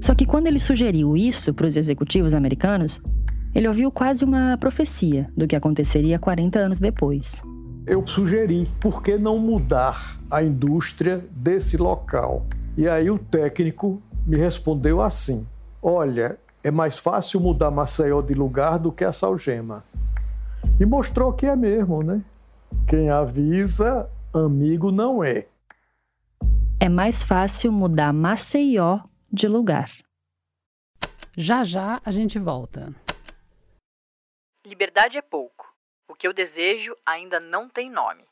[0.00, 3.00] Só que quando ele sugeriu isso para os executivos americanos,
[3.56, 7.42] ele ouviu quase uma profecia do que aconteceria 40 anos depois.
[7.86, 12.44] Eu sugeri, por que não mudar a indústria desse local?
[12.76, 15.46] E aí o técnico me respondeu assim:
[15.80, 19.82] Olha, é mais fácil mudar Maceió de lugar do que a Salgema.
[20.78, 22.20] E mostrou que é mesmo, né?
[22.86, 25.46] Quem avisa, amigo não é.
[26.78, 29.00] É mais fácil mudar Maceió
[29.32, 29.90] de lugar.
[31.34, 32.92] Já já a gente volta.
[34.66, 35.72] Liberdade é pouco.
[36.10, 38.24] O que eu desejo ainda não tem nome.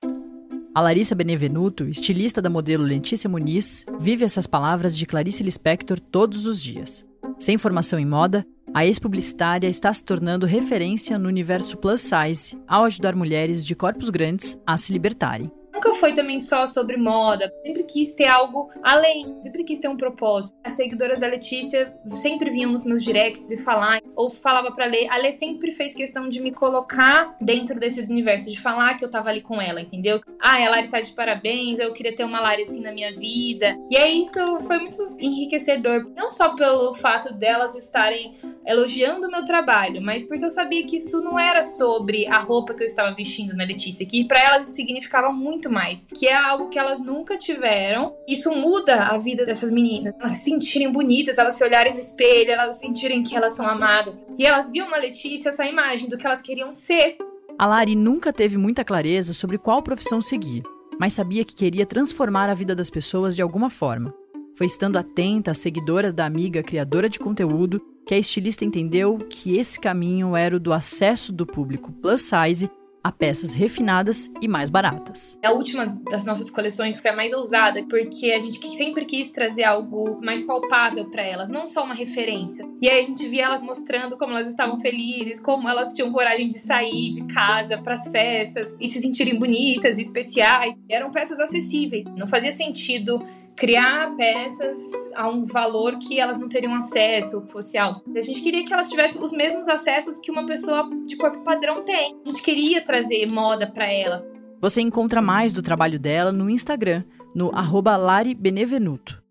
[0.74, 6.44] A Larissa Benevenuto, estilista da modelo Letícia Muniz, vive essas palavras de Clarice Lispector todos
[6.44, 7.06] os dias.
[7.38, 8.44] Sem formação em moda,
[8.74, 14.10] a ex-publicitária está se tornando referência no universo plus size ao ajudar mulheres de corpos
[14.10, 17.52] grandes a se libertarem nunca foi também só sobre moda.
[17.64, 20.56] Sempre quis ter algo além, sempre quis ter um propósito.
[20.62, 25.08] As seguidoras da Letícia sempre vinham nos meus directs e falar, ou falava para Lê.
[25.08, 29.10] A Lê sempre fez questão de me colocar dentro desse universo, de falar que eu
[29.10, 30.20] tava ali com ela, entendeu?
[30.40, 33.76] Ah, a Lari tá de parabéns, eu queria ter uma Lari assim na minha vida.
[33.90, 39.44] E aí isso foi muito enriquecedor, não só pelo fato delas estarem elogiando o meu
[39.44, 43.14] trabalho, mas porque eu sabia que isso não era sobre a roupa que eu estava
[43.14, 46.78] vestindo na Letícia, que para elas isso significava muito muito mais, que é algo que
[46.78, 48.14] elas nunca tiveram.
[48.28, 50.14] Isso muda a vida dessas meninas.
[50.18, 54.26] Elas se sentirem bonitas, elas se olharem no espelho, elas sentirem que elas são amadas.
[54.38, 57.16] E elas viam na Letícia essa imagem do que elas queriam ser
[57.58, 60.62] A Lari nunca teve muita clareza sobre qual profissão seguir,
[60.98, 64.12] mas sabia que queria transformar a vida das pessoas de alguma forma.
[64.56, 69.58] Foi estando atenta às seguidoras da amiga criadora de conteúdo que a estilista entendeu que
[69.58, 72.70] esse caminho era o do acesso do público plus size
[73.04, 75.38] a peças refinadas e mais baratas.
[75.44, 79.64] A última das nossas coleções foi a mais ousada, porque a gente sempre quis trazer
[79.64, 82.66] algo mais palpável para elas, não só uma referência.
[82.80, 86.48] E aí a gente via elas mostrando como elas estavam felizes, como elas tinham coragem
[86.48, 90.74] de sair de casa para as festas e se sentirem bonitas e especiais.
[90.88, 92.06] Eram peças acessíveis.
[92.16, 93.22] Não fazia sentido
[93.56, 94.76] criar peças
[95.14, 98.02] a um valor que elas não teriam acesso, que fosse alto.
[98.16, 101.82] A gente queria que elas tivessem os mesmos acessos que uma pessoa de corpo padrão
[101.82, 102.16] tem.
[102.24, 104.28] A gente queria trazer moda para elas.
[104.60, 109.22] Você encontra mais do trabalho dela no Instagram, no @laribenevenuto.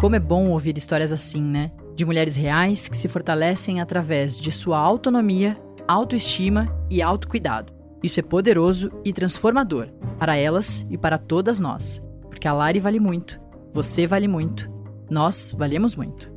[0.00, 1.70] Como é bom ouvir histórias assim, né?
[1.94, 7.72] De mulheres reais que se fortalecem através de sua autonomia, autoestima e autocuidado.
[8.02, 9.88] Isso é poderoso e transformador
[10.18, 13.41] para elas e para todas nós, porque a Lari vale muito
[13.72, 14.70] você vale muito.
[15.10, 16.30] Nós valemos muito.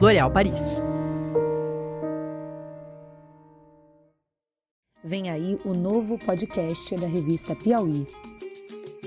[0.00, 0.80] L'Oréal Paris.
[5.02, 8.06] Vem aí o novo podcast da revista Piauí.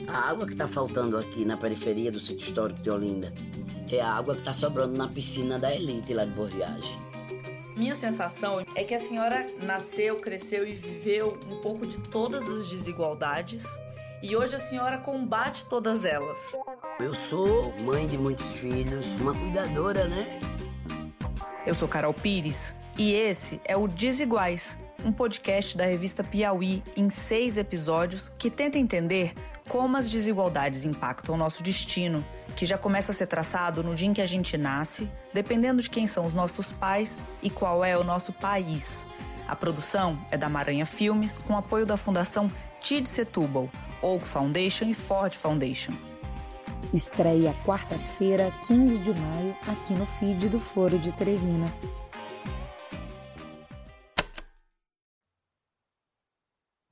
[0.08, 3.34] A água que está faltando aqui na periferia do sítio histórico de Olinda
[3.92, 6.98] é a água que está sobrando na piscina da elite lá de Boa Viagem.
[7.76, 12.68] Minha sensação é que a senhora nasceu, cresceu e viveu um pouco de todas as
[12.68, 13.64] desigualdades
[14.22, 16.38] e hoje a senhora combate todas elas.
[17.00, 20.40] Eu sou mãe de muitos filhos, uma cuidadora, né?
[21.66, 27.10] Eu sou Carol Pires e esse é o Desiguais, um podcast da revista Piauí em
[27.10, 29.34] seis episódios que tenta entender
[29.68, 34.08] como as desigualdades impactam o nosso destino, que já começa a ser traçado no dia
[34.08, 37.96] em que a gente nasce, dependendo de quem são os nossos pais e qual é
[37.96, 39.06] o nosso país.
[39.48, 42.52] A produção é da Maranha Filmes, com apoio da Fundação
[42.82, 43.70] TID Setúbal,
[44.02, 45.92] Oak Foundation e Ford Foundation.
[46.94, 51.66] Estreia quarta-feira, 15 de maio, aqui no feed do Foro de Teresina.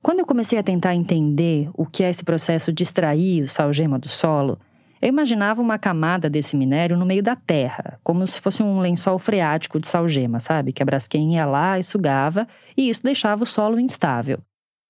[0.02, 3.98] Quando eu comecei a tentar entender o que é esse processo de extrair o salgema
[3.98, 4.58] do solo,
[5.00, 9.18] eu imaginava uma camada desse minério no meio da terra, como se fosse um lençol
[9.18, 10.72] freático de salgema, sabe?
[10.72, 14.40] Que a Braskem ia lá e sugava, e isso deixava o solo instável.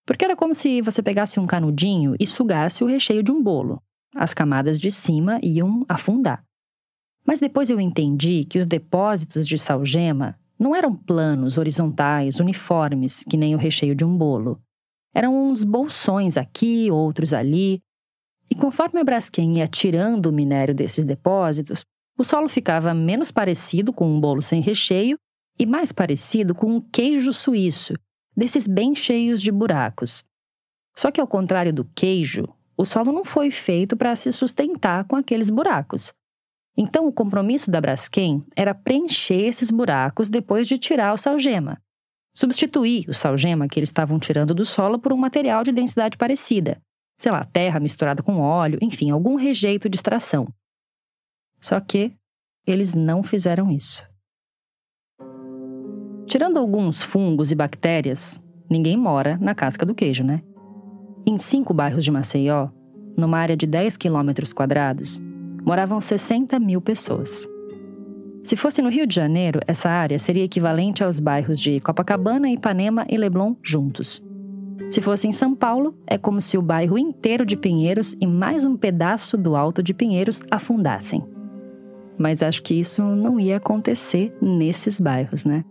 [0.08, 3.78] Porque era como se você pegasse um canudinho e sugasse o recheio de um bolo.
[4.16, 6.42] As camadas de cima iam afundar.
[7.26, 13.36] Mas depois eu entendi que os depósitos de salgema não eram planos, horizontais, uniformes, que
[13.36, 14.58] nem o recheio de um bolo.
[15.14, 17.82] Eram uns bolsões aqui, outros ali.
[18.50, 21.82] E conforme a Braskem ia tirando o minério desses depósitos,
[22.16, 25.18] o solo ficava menos parecido com um bolo sem recheio
[25.58, 27.92] e mais parecido com um queijo suíço,
[28.38, 30.24] desses bem cheios de buracos.
[30.96, 32.44] Só que, ao contrário do queijo,
[32.76, 36.12] o solo não foi feito para se sustentar com aqueles buracos.
[36.76, 41.82] Então, o compromisso da Braskem era preencher esses buracos depois de tirar o salgema.
[42.32, 46.80] Substituir o salgema que eles estavam tirando do solo por um material de densidade parecida.
[47.16, 50.46] Sei lá, terra misturada com óleo, enfim, algum rejeito de extração.
[51.60, 52.14] Só que
[52.64, 54.06] eles não fizeram isso.
[56.28, 60.42] Tirando alguns fungos e bactérias, ninguém mora na casca do queijo, né?
[61.26, 62.68] Em cinco bairros de Maceió,
[63.16, 65.22] numa área de 10 quilômetros quadrados,
[65.64, 67.48] moravam 60 mil pessoas.
[68.44, 73.06] Se fosse no Rio de Janeiro, essa área seria equivalente aos bairros de Copacabana, Ipanema
[73.08, 74.22] e Leblon juntos.
[74.90, 78.66] Se fosse em São Paulo, é como se o bairro inteiro de Pinheiros e mais
[78.66, 81.24] um pedaço do Alto de Pinheiros afundassem.
[82.18, 85.64] Mas acho que isso não ia acontecer nesses bairros, né?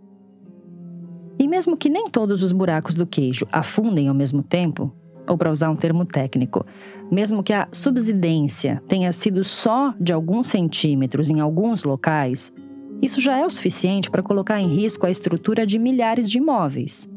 [1.38, 4.92] E mesmo que nem todos os buracos do queijo afundem ao mesmo tempo,
[5.28, 6.66] ou para usar um termo técnico,
[7.10, 12.52] mesmo que a subsidência tenha sido só de alguns centímetros em alguns locais,
[13.00, 17.08] isso já é o suficiente para colocar em risco a estrutura de milhares de imóveis.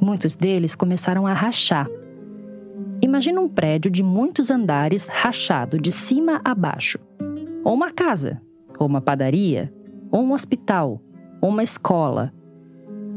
[0.00, 1.88] Muitos deles começaram a rachar.
[3.00, 6.98] Imagina um prédio de muitos andares rachado de cima a baixo.
[7.62, 8.40] Ou uma casa,
[8.78, 9.72] ou uma padaria,
[10.10, 11.00] ou um hospital,
[11.40, 12.32] ou uma escola,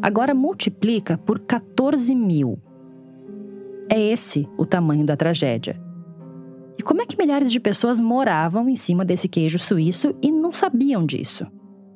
[0.07, 2.57] Agora multiplica por 14 mil.
[3.89, 5.77] É esse o tamanho da tragédia.
[6.77, 10.53] E como é que milhares de pessoas moravam em cima desse queijo suíço e não
[10.53, 11.45] sabiam disso?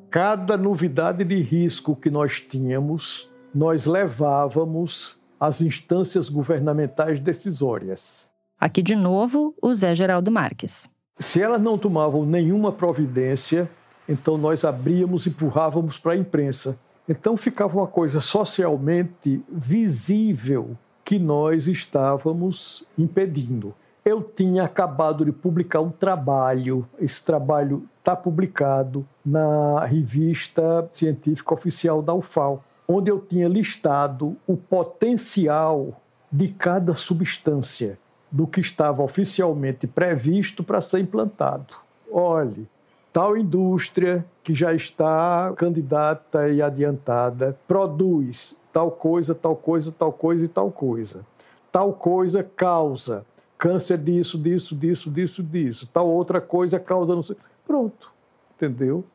[0.10, 8.30] Cada novidade de risco que nós tínhamos, nós levávamos às instâncias governamentais decisórias.
[8.60, 10.90] Aqui de novo, o Zé Geraldo Marques.
[11.18, 13.72] Se elas não tomavam nenhuma providência,
[14.06, 16.78] então nós abríamos e empurrávamos para a imprensa
[17.08, 23.74] então ficava uma coisa socialmente visível que nós estávamos impedindo.
[24.04, 32.02] Eu tinha acabado de publicar um trabalho, esse trabalho está publicado na revista científica oficial
[32.02, 38.00] da UFAL, onde eu tinha listado o potencial de cada substância
[38.32, 41.76] do que estava oficialmente previsto para ser implantado.
[42.10, 42.68] Olhe,
[43.12, 50.46] tal indústria que já está candidata e adiantada produz tal coisa, tal coisa, tal coisa
[50.46, 51.26] e tal coisa.
[51.72, 53.26] Tal coisa causa
[53.58, 55.90] câncer disso, disso, disso, disso, disso.
[55.94, 57.38] Tal outra coisa causa não sei.
[57.66, 58.12] Pronto,
[58.56, 59.06] entendeu?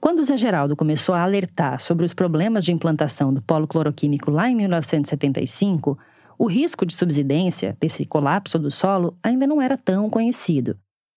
[0.00, 4.30] Quando o Zé Geraldo começou a alertar sobre os problemas de implantação do polo cloroquímico
[4.30, 5.96] lá em 1975,
[6.38, 10.76] o risco de subsidência desse colapso do solo ainda não era tão conhecido.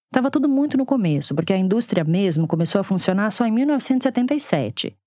[0.09, 4.97] Estava tudo muito no começo, porque a indústria mesmo começou a funcionar só em 1977.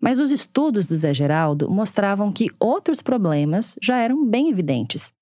[0.00, 5.12] Mas os estudos do Zé Geraldo mostravam que outros problemas já eram bem evidentes.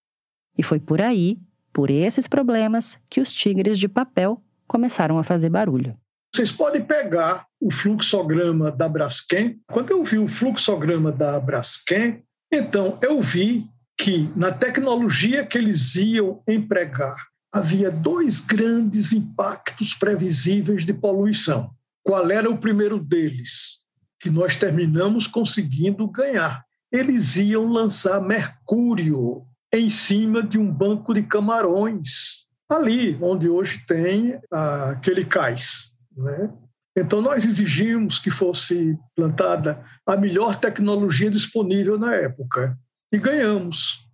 [0.56, 1.38] E foi por aí,
[1.72, 5.96] por esses problemas, que os tigres de papel começaram a fazer barulho.
[6.34, 9.58] Vocês podem pegar o fluxograma da Braskem.
[9.70, 12.22] Quando eu vi o fluxograma da Braskem,
[12.52, 13.66] então eu vi
[13.98, 21.70] que na tecnologia que eles iam empregar havia dois grandes impactos previsíveis de poluição.
[22.02, 23.82] Qual era o primeiro deles?
[24.18, 26.64] Que nós terminamos conseguindo ganhar.
[26.90, 34.38] Eles iam lançar mercúrio em cima de um banco de camarões, ali onde hoje tem
[34.52, 35.94] ah, aquele cais.
[36.16, 36.52] Né?
[36.96, 42.78] Então, nós exigimos que fosse plantada a melhor tecnologia disponível na época
[43.10, 44.06] e ganhamos.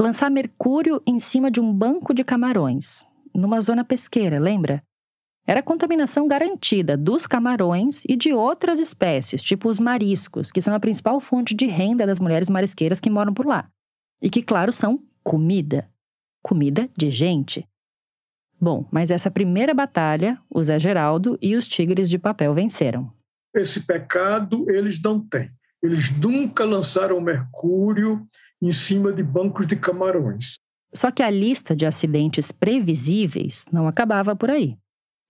[0.00, 4.82] Lançar mercúrio em cima de um banco de camarões, numa zona pesqueira, lembra?
[5.46, 10.80] Era contaminação garantida dos camarões e de outras espécies, tipo os mariscos, que são a
[10.80, 13.68] principal fonte de renda das mulheres marisqueiras que moram por lá.
[14.22, 15.86] E que, claro, são comida.
[16.42, 17.68] Comida de gente.
[18.58, 23.12] Bom, mas essa primeira batalha, o Zé Geraldo e os tigres de papel venceram.
[23.54, 25.50] Esse pecado eles não têm.
[25.82, 28.26] Eles nunca lançaram mercúrio
[28.62, 30.54] em cima de bancos de camarões.
[30.94, 34.76] Só que a lista de acidentes previsíveis não acabava por aí.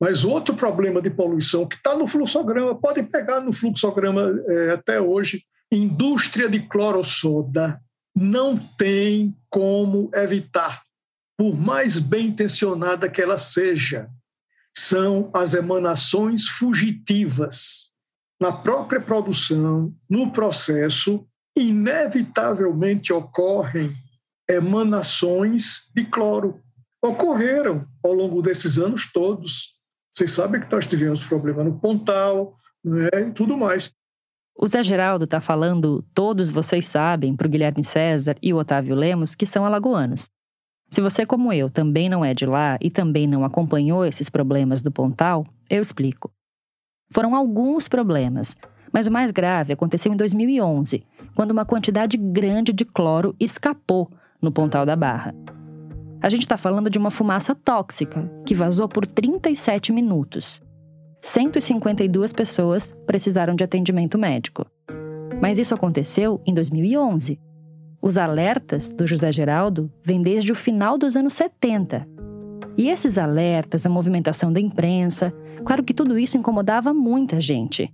[0.00, 5.00] Mas outro problema de poluição que está no fluxograma, pode pegar no fluxograma é, até
[5.00, 7.80] hoje, indústria de clorossoda
[8.16, 10.82] não tem como evitar,
[11.38, 14.08] por mais bem intencionada que ela seja.
[14.76, 17.90] São as emanações fugitivas
[18.40, 21.26] na própria produção, no processo,
[21.60, 23.94] inevitavelmente ocorrem
[24.48, 26.60] emanações de cloro.
[27.02, 29.78] Ocorreram ao longo desses anos todos.
[30.14, 32.54] Vocês sabem que nós tivemos problema no Pontal
[32.84, 33.92] né, e tudo mais.
[34.56, 38.94] O Zé Geraldo está falando, todos vocês sabem, para o Guilherme César e o Otávio
[38.94, 40.28] Lemos, que são alagoanos.
[40.90, 44.82] Se você, como eu, também não é de lá e também não acompanhou esses problemas
[44.82, 46.30] do Pontal, eu explico.
[47.12, 48.56] Foram alguns problemas,
[48.92, 51.04] mas o mais grave aconteceu em 2011,
[51.34, 54.10] quando uma quantidade grande de cloro escapou
[54.40, 55.34] no Pontal da Barra.
[56.22, 60.60] A gente está falando de uma fumaça tóxica que vazou por 37 minutos.
[61.22, 64.66] 152 pessoas precisaram de atendimento médico.
[65.40, 67.40] Mas isso aconteceu em 2011.
[68.02, 72.06] Os alertas do José Geraldo vêm desde o final dos anos 70.
[72.76, 77.92] E esses alertas, a movimentação da imprensa, Claro que tudo isso incomodava muita gente.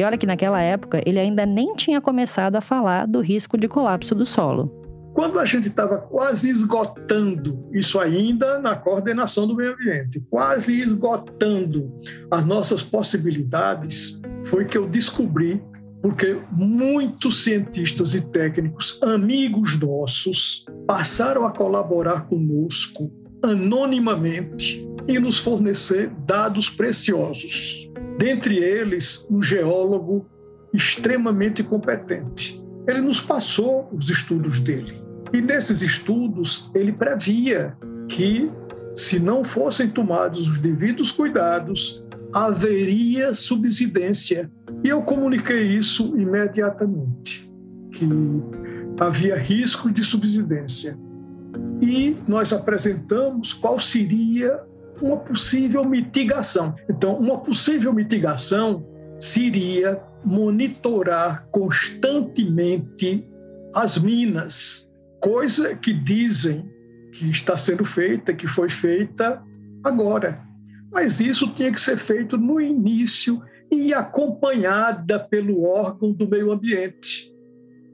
[0.00, 3.68] E olha que naquela época ele ainda nem tinha começado a falar do risco de
[3.68, 4.72] colapso do solo.
[5.12, 11.94] Quando a gente estava quase esgotando isso ainda na coordenação do meio ambiente, quase esgotando
[12.30, 15.62] as nossas possibilidades, foi que eu descobri
[16.00, 23.12] porque muitos cientistas e técnicos, amigos nossos, passaram a colaborar conosco
[23.44, 27.89] anonimamente e nos fornecer dados preciosos.
[28.18, 30.26] Dentre eles, um geólogo
[30.72, 32.62] extremamente competente.
[32.86, 34.92] Ele nos passou os estudos dele.
[35.32, 37.76] E nesses estudos, ele previa
[38.08, 38.50] que,
[38.94, 44.50] se não fossem tomados os devidos cuidados, haveria subsidência.
[44.84, 47.50] E eu comuniquei isso imediatamente,
[47.92, 48.08] que
[48.98, 50.98] havia risco de subsidência.
[51.82, 54.60] E nós apresentamos qual seria
[55.00, 56.74] uma possível mitigação.
[56.88, 58.86] Então, uma possível mitigação
[59.18, 63.26] seria monitorar constantemente
[63.74, 64.90] as minas,
[65.20, 66.68] coisa que dizem
[67.12, 69.42] que está sendo feita, que foi feita
[69.84, 70.40] agora.
[70.92, 73.40] Mas isso tinha que ser feito no início
[73.70, 77.32] e acompanhada pelo órgão do meio ambiente.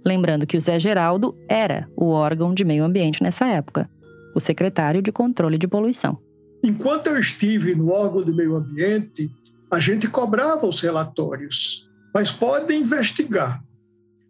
[0.05, 3.91] Lembrando que o Zé Geraldo era o órgão de meio ambiente nessa época,
[4.35, 6.19] o secretário de controle de poluição.
[6.67, 9.31] Enquanto eu estive no órgão de meio ambiente,
[9.73, 13.63] a gente cobrava os relatórios, mas pode investigar.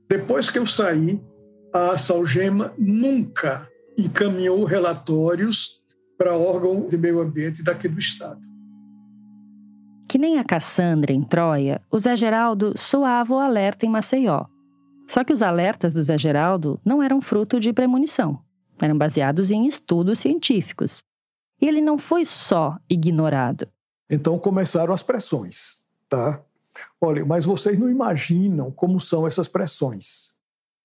[0.06, 1.18] Depois que eu saí,
[1.72, 3.66] a Salgema nunca
[3.96, 5.82] encaminhou relatórios
[6.18, 8.42] para órgão de meio ambiente daqui do estado.
[10.06, 14.44] Que nem a Cassandra em Troia, o Zé Geraldo soava o alerta em Maceió.
[15.08, 18.38] Só que os alertas do Zé Geraldo não eram fruto de premonição.
[18.78, 21.02] Eram baseados em estudos científicos.
[21.60, 23.68] Ele não foi só ignorado.
[24.10, 26.40] Então começaram as pressões, tá?
[27.00, 30.34] Olha, mas vocês não imaginam como são essas pressões.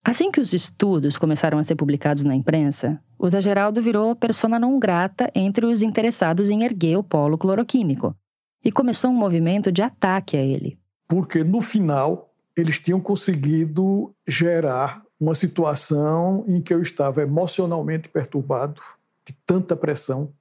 [0.04, 4.58] Assim que os estudos começaram a ser publicados na imprensa, o Zé Geraldo virou persona
[4.58, 8.16] não grata entre os interessados em erguer o polo cloroquímico
[8.64, 10.80] e começou um movimento de ataque a ele.
[11.08, 18.82] Porque no final eles tinham conseguido gerar uma situação em que eu estava emocionalmente perturbado,
[19.24, 20.34] de tanta pressão,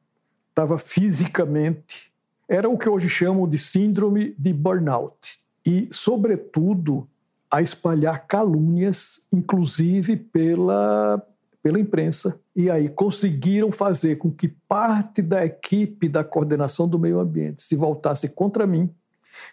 [0.60, 2.12] estava fisicamente.
[2.48, 5.38] Era o que hoje chamam de síndrome de burnout.
[5.66, 7.08] E, sobretudo,
[7.50, 11.22] a espalhar calúnias, inclusive pela,
[11.62, 12.38] pela imprensa.
[12.54, 17.74] E aí conseguiram fazer com que parte da equipe da coordenação do meio ambiente se
[17.74, 18.90] voltasse contra mim.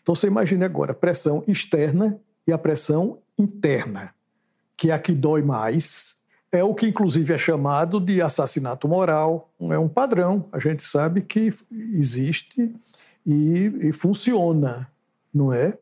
[0.02, 4.14] Então você imagine agora a pressão externa e a pressão interna
[4.78, 6.17] que é a que dói mais,
[6.58, 9.50] é o que inclusive é chamado de assassinato moral.
[9.60, 12.74] É um padrão, a gente sabe que existe
[13.26, 14.88] e, e funciona,
[15.34, 15.78] não é?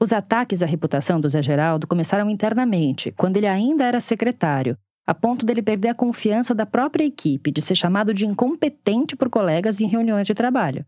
[0.00, 5.12] Os ataques à reputação do Zé Geraldo começaram internamente, quando ele ainda era secretário, a
[5.12, 9.80] ponto dele perder a confiança da própria equipe, de ser chamado de incompetente por colegas
[9.80, 10.86] em reuniões de trabalho.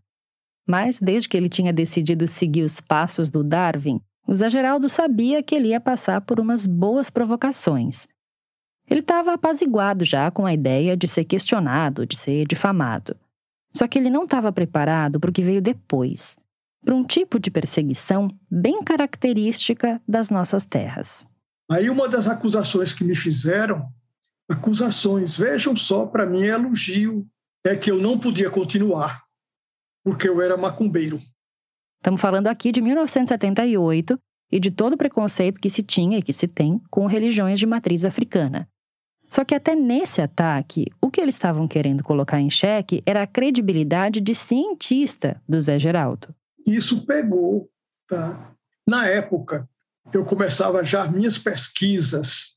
[0.68, 5.42] Mas, desde que ele tinha decidido seguir os passos do Darwin, o Zé Geraldo sabia
[5.42, 8.06] que ele ia passar por umas boas provocações.
[8.90, 13.16] Ele estava apaziguado já com a ideia de ser questionado, de ser difamado.
[13.72, 16.36] Só que ele não estava preparado para o que veio depois
[16.82, 21.26] para um tipo de perseguição bem característica das nossas terras.
[21.70, 23.86] Aí, uma das acusações que me fizeram,
[24.48, 27.26] acusações, vejam só, para mim é elogio,
[27.64, 29.22] é que eu não podia continuar,
[30.02, 31.20] porque eu era macumbeiro.
[32.00, 34.18] Estamos falando aqui de 1978
[34.50, 37.66] e de todo o preconceito que se tinha e que se tem com religiões de
[37.66, 38.66] matriz africana.
[39.30, 43.26] Só que até nesse ataque, o que eles estavam querendo colocar em xeque era a
[43.26, 46.34] credibilidade de cientista do Zé Geraldo.
[46.66, 47.70] Isso pegou,
[48.08, 48.52] tá?
[48.86, 49.68] Na época,
[50.12, 52.56] eu começava já minhas pesquisas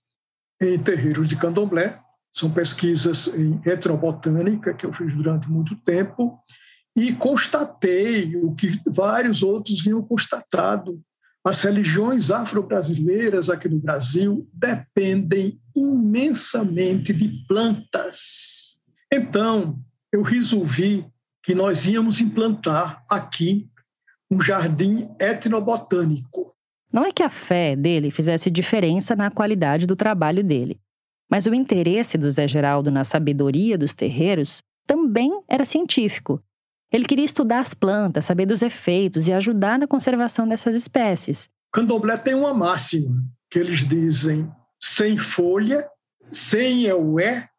[0.59, 1.99] em terreiros de candomblé,
[2.31, 6.39] são pesquisas em etnobotânica que eu fiz durante muito tempo,
[6.97, 10.99] e constatei o que vários outros vinham constatado.
[11.45, 18.79] As religiões afro-brasileiras aqui no Brasil dependem imensamente de plantas.
[19.11, 19.77] Então,
[20.11, 21.05] eu resolvi
[21.43, 23.69] que nós íamos implantar aqui
[24.31, 26.53] um jardim etnobotânico.
[26.93, 30.79] Não é que a fé dele fizesse diferença na qualidade do trabalho dele,
[31.29, 36.41] mas o interesse do Zé Geraldo na sabedoria dos terreiros também era científico
[36.93, 41.49] ele queria estudar as plantas, saber dos efeitos e ajudar na conservação dessas espécies.
[41.73, 45.89] Candomblé tem uma máxima que eles dizem: sem folha,
[46.31, 47.49] sem eué,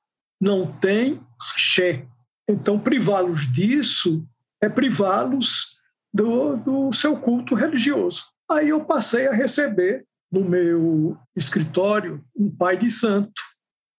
[0.41, 1.20] não tem
[1.53, 2.07] axé.
[2.49, 4.24] Então, privá-los disso
[4.62, 5.78] é privá-los
[6.12, 8.26] do, do seu culto religioso.
[8.49, 13.43] Aí eu passei a receber no meu escritório um pai de santo,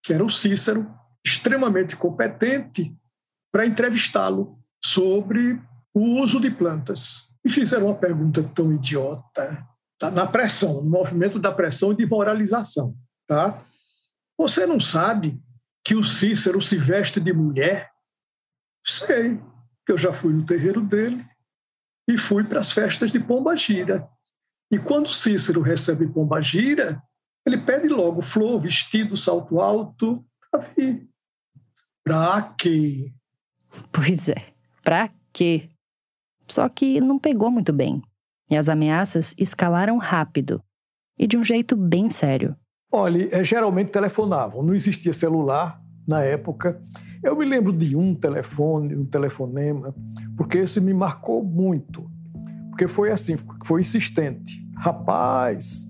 [0.02, 0.90] que era o Cícero,
[1.24, 2.96] extremamente competente,
[3.52, 5.60] para entrevistá-lo sobre
[5.92, 7.32] o uso de plantas.
[7.44, 9.66] E fizeram uma pergunta tão idiota,
[9.98, 10.10] tá?
[10.10, 12.96] na pressão, no movimento da pressão e de moralização.
[13.26, 13.64] Tá?
[14.38, 15.40] Você não sabe
[15.84, 17.90] que o Cícero se veste de mulher?
[18.84, 19.40] Sei,
[19.84, 21.24] que eu já fui no terreiro dele
[22.08, 24.08] e fui para as festas de Pomba Gira.
[24.72, 27.02] E quando Cícero recebe Pomba Gira,
[27.44, 30.24] ele pede logo flor, vestido, salto alto.
[30.52, 31.08] Davi,
[32.04, 33.12] para quê?
[33.92, 34.55] Pois é.
[34.86, 35.68] Pra quê?
[36.46, 38.00] Só que não pegou muito bem.
[38.48, 40.62] E as ameaças escalaram rápido.
[41.18, 42.54] E de um jeito bem sério.
[42.92, 44.62] Olha, é, geralmente telefonavam.
[44.62, 46.80] Não existia celular na época.
[47.20, 49.92] Eu me lembro de um telefone, um telefonema,
[50.36, 52.08] porque esse me marcou muito.
[52.70, 54.64] Porque foi assim, foi insistente.
[54.76, 55.84] Rapaz,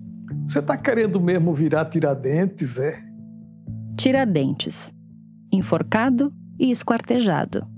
[0.47, 2.99] você está querendo mesmo virar Tiradentes, é?
[3.95, 4.91] Tiradentes.
[5.53, 7.76] Enforcado e esquartejado.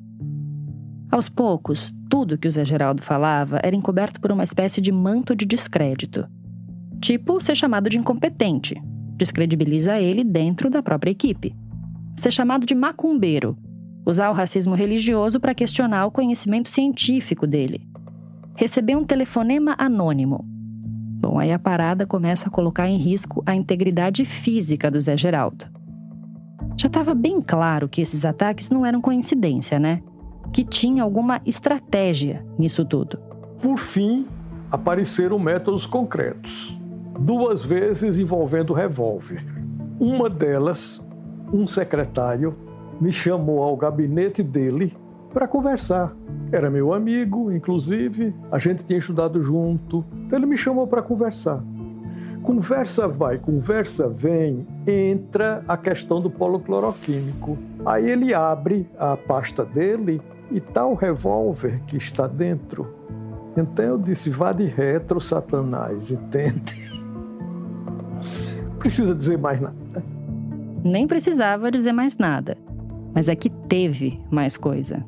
[1.11, 5.35] Aos poucos, tudo que o Zé Geraldo falava era encoberto por uma espécie de manto
[5.35, 6.27] de descrédito.
[7.01, 8.79] Tipo ser chamado de incompetente,
[9.15, 11.55] descredibiliza ele dentro da própria equipe.
[12.15, 13.57] Ser chamado de macumbeiro,
[14.05, 17.87] usar o racismo religioso para questionar o conhecimento científico dele.
[18.55, 20.45] Receber um telefonema anônimo.
[21.19, 25.65] Bom, aí a parada começa a colocar em risco a integridade física do Zé Geraldo.
[26.77, 30.01] Já estava bem claro que esses ataques não eram coincidência, né?
[30.51, 33.19] Que tinha alguma estratégia nisso tudo.
[33.61, 34.27] Por fim,
[34.71, 36.77] apareceram métodos concretos.
[37.19, 39.43] Duas vezes envolvendo revólver.
[39.99, 41.05] Uma delas,
[41.51, 42.55] um secretário
[42.99, 44.93] me chamou ao gabinete dele
[45.33, 46.15] para conversar.
[46.51, 51.63] Era meu amigo, inclusive, a gente tinha estudado junto, então ele me chamou para conversar.
[52.41, 57.57] Conversa vai, conversa vem, entra a questão do polo cloroquímico.
[57.85, 60.21] Aí ele abre a pasta dele
[60.51, 62.95] e o revólver que está dentro.
[63.55, 66.89] Então eu disse: vá de retro, Satanás, entende?
[68.79, 70.03] Precisa dizer mais nada.
[70.83, 72.57] Nem precisava dizer mais nada.
[73.13, 75.03] Mas é que teve mais coisa.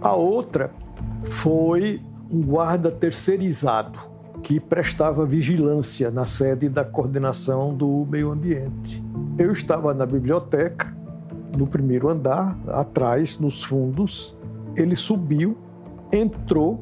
[0.00, 0.70] A outra
[1.24, 3.98] foi um guarda terceirizado
[4.42, 9.02] que prestava vigilância na sede da coordenação do meio ambiente.
[9.36, 10.96] Eu estava na biblioteca,
[11.56, 14.35] no primeiro andar, atrás, nos fundos.
[14.76, 15.56] Ele subiu,
[16.12, 16.80] entrou,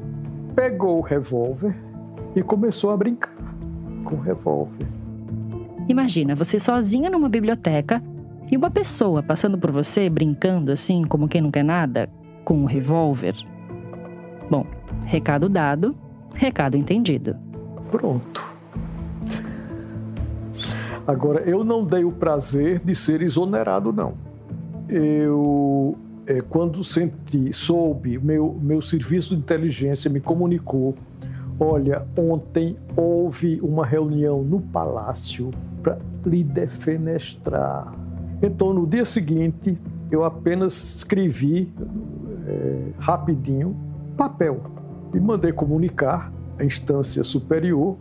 [0.55, 1.75] pegou o revólver
[2.35, 3.35] e começou a brincar
[4.03, 4.87] com o revólver.
[5.87, 8.03] Imagina, você sozinha numa biblioteca
[8.51, 12.09] e uma pessoa passando por você, brincando assim, como quem não quer nada,
[12.43, 13.35] com um revólver.
[14.49, 14.65] Bom,
[15.05, 15.95] recado dado,
[16.33, 17.35] recado entendido.
[17.89, 18.55] Pronto.
[21.07, 24.13] Agora, eu não dei o prazer de ser exonerado, não.
[24.89, 25.95] Eu,
[26.27, 30.95] é, quando senti, soube, meu, meu serviço de inteligência me comunicou:
[31.59, 35.51] olha, ontem houve uma reunião no palácio
[35.83, 37.93] para lhe defenestrar.
[38.41, 39.77] Então, no dia seguinte,
[40.11, 41.71] eu apenas escrevi
[42.47, 43.75] é, rapidinho
[44.17, 44.61] papel
[45.13, 47.97] e mandei comunicar à instância superior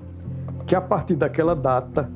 [0.66, 2.11] que a partir daquela data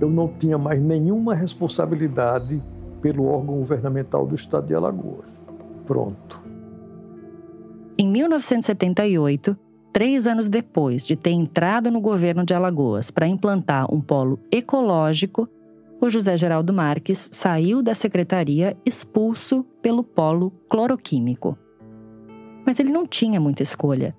[0.00, 2.62] eu não tinha mais nenhuma responsabilidade
[3.00, 5.35] pelo órgão governamental do estado de Alagoas.
[5.86, 6.44] Pronto.
[7.98, 9.56] Em 1978,
[9.92, 15.48] três anos depois de ter entrado no governo de Alagoas para implantar um polo ecológico,
[15.98, 21.56] o José Geraldo Marques saiu da secretaria expulso pelo polo cloroquímico.
[22.66, 24.14] Mas ele não tinha muita escolha.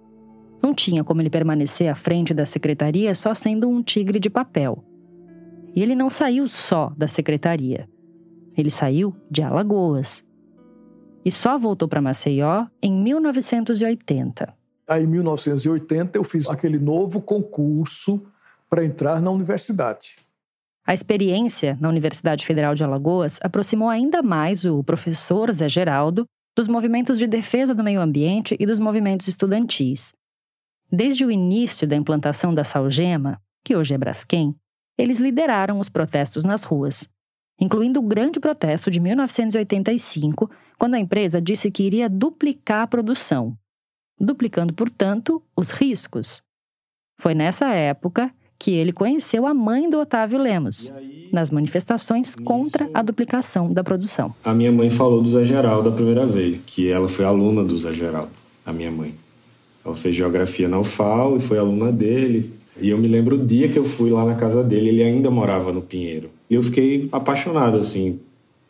[0.63, 4.84] Não tinha como ele permanecer à frente da secretaria só sendo um tigre de papel.
[5.76, 7.88] E ele não saiu só da secretaria.
[8.57, 10.26] Ele saiu de Alagoas.
[11.28, 14.53] E só voltou para Maceió em 1980.
[14.88, 18.25] Aí, em 1980, eu fiz aquele novo concurso
[18.69, 20.19] para entrar na universidade.
[20.86, 26.23] A experiência na Universidade Federal de Alagoas aproximou ainda mais o professor Zé Geraldo
[26.55, 30.13] dos movimentos de defesa do meio ambiente e dos movimentos estudantis.
[30.89, 34.55] Desde o início da implantação da Salgema, que hoje é Braskem,
[34.97, 37.09] eles lideraram os protestos nas ruas,
[37.59, 43.57] incluindo o grande protesto de 1985, quando a empresa disse que iria duplicar a produção,
[44.19, 46.41] duplicando, portanto, os riscos.
[47.19, 52.41] Foi nessa época que ele conheceu a mãe do Otávio Lemos, aí, nas manifestações nisso,
[52.43, 54.34] contra a duplicação da produção.
[54.43, 57.78] A minha mãe falou do Zé Geraldo a primeira vez, que ela foi aluna do
[57.78, 58.32] Zé Geraldo,
[58.65, 59.13] a minha mãe.
[59.86, 62.53] Ela fez geografia na UFAL e foi aluna dele.
[62.80, 65.32] E eu me lembro o dia que eu fui lá na casa dele, ele ainda
[65.32, 66.30] morava no Pinheiro.
[66.49, 68.19] E eu fiquei apaixonado, assim,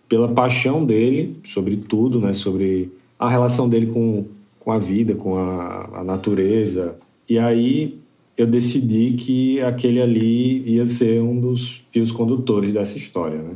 [0.08, 2.34] pela paixão dele sobre tudo, né?
[2.34, 4.26] Sobre a relação dele com,
[4.60, 6.96] com a vida, com a, a natureza.
[7.30, 8.00] E aí
[8.38, 13.56] eu decidi que aquele ali ia ser um dos fios condutores dessa história, né?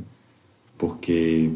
[0.77, 1.51] Porque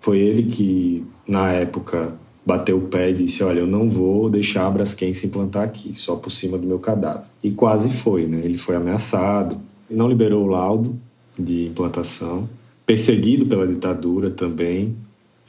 [0.00, 2.14] foi ele que, na época,
[2.44, 5.94] bateu o pé e disse: Olha, eu não vou deixar a Braskem se implantar aqui,
[5.94, 7.24] só por cima do meu cadáver.
[7.42, 8.40] E quase foi, né?
[8.42, 9.58] Ele foi ameaçado,
[9.88, 10.98] não liberou o laudo
[11.38, 12.48] de implantação,
[12.86, 14.96] perseguido pela ditadura também.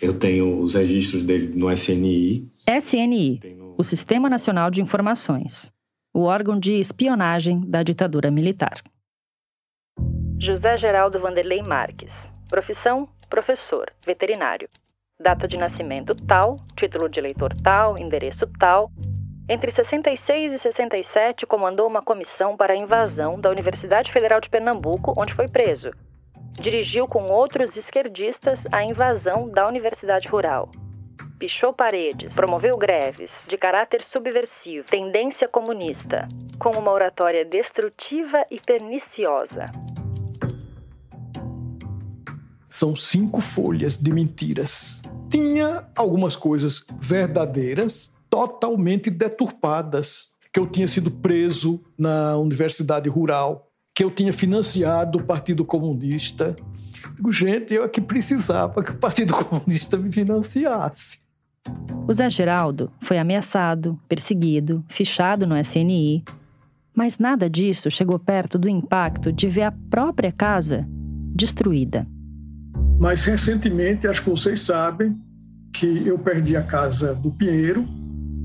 [0.01, 2.47] Eu tenho os registros dele no SNI.
[2.67, 3.39] SNI,
[3.77, 5.73] o Sistema Nacional de Informações
[6.15, 8.81] o órgão de espionagem da ditadura militar.
[10.39, 12.13] José Geraldo Vanderlei Marques.
[12.49, 14.69] Profissão: professor, veterinário.
[15.19, 18.89] Data de nascimento tal, título de eleitor tal, endereço tal.
[19.49, 25.13] Entre 66 e 67, comandou uma comissão para a invasão da Universidade Federal de Pernambuco,
[25.17, 25.91] onde foi preso.
[26.59, 30.71] Dirigiu com outros esquerdistas a invasão da Universidade Rural
[31.37, 36.27] pichou paredes, promoveu greves de caráter subversivo, tendência comunista,
[36.57, 39.65] com uma oratória destrutiva e perniciosa.
[42.75, 45.01] são cinco folhas de mentiras.
[45.29, 50.31] Tinha algumas coisas verdadeiras, totalmente deturpadas.
[50.51, 53.64] Que eu tinha sido preso na universidade rural,
[53.95, 56.53] que eu tinha financiado o Partido Comunista.
[57.15, 61.19] Digo, gente, eu é que precisava que o Partido Comunista me financiasse.
[62.05, 66.23] O Zé Geraldo foi ameaçado, perseguido, fichado no SNI,
[66.93, 70.85] mas nada disso chegou perto do impacto de ver a própria casa
[71.33, 72.05] destruída.
[72.99, 75.17] Mas recentemente, acho que vocês sabem
[75.73, 77.85] que eu perdi a casa do Pinheiro,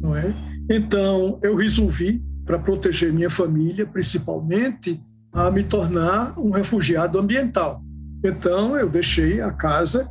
[0.01, 0.33] não é?
[0.71, 5.01] Então eu resolvi, para proteger minha família, principalmente,
[5.33, 7.83] a me tornar um refugiado ambiental.
[8.25, 10.11] Então eu deixei a casa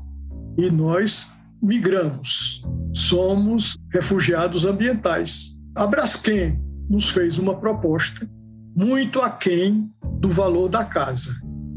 [0.57, 2.65] e nós migramos.
[2.93, 5.59] Somos refugiados ambientais.
[5.75, 6.59] A Braskem
[6.89, 8.27] nos fez uma proposta
[8.75, 11.31] muito aquém do valor da casa.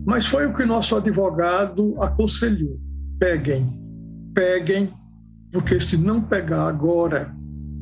[0.07, 2.78] Mas foi o que nosso advogado aconselhou:
[3.18, 3.72] peguem,
[4.34, 4.93] peguem,
[5.53, 7.34] porque se não pegar agora,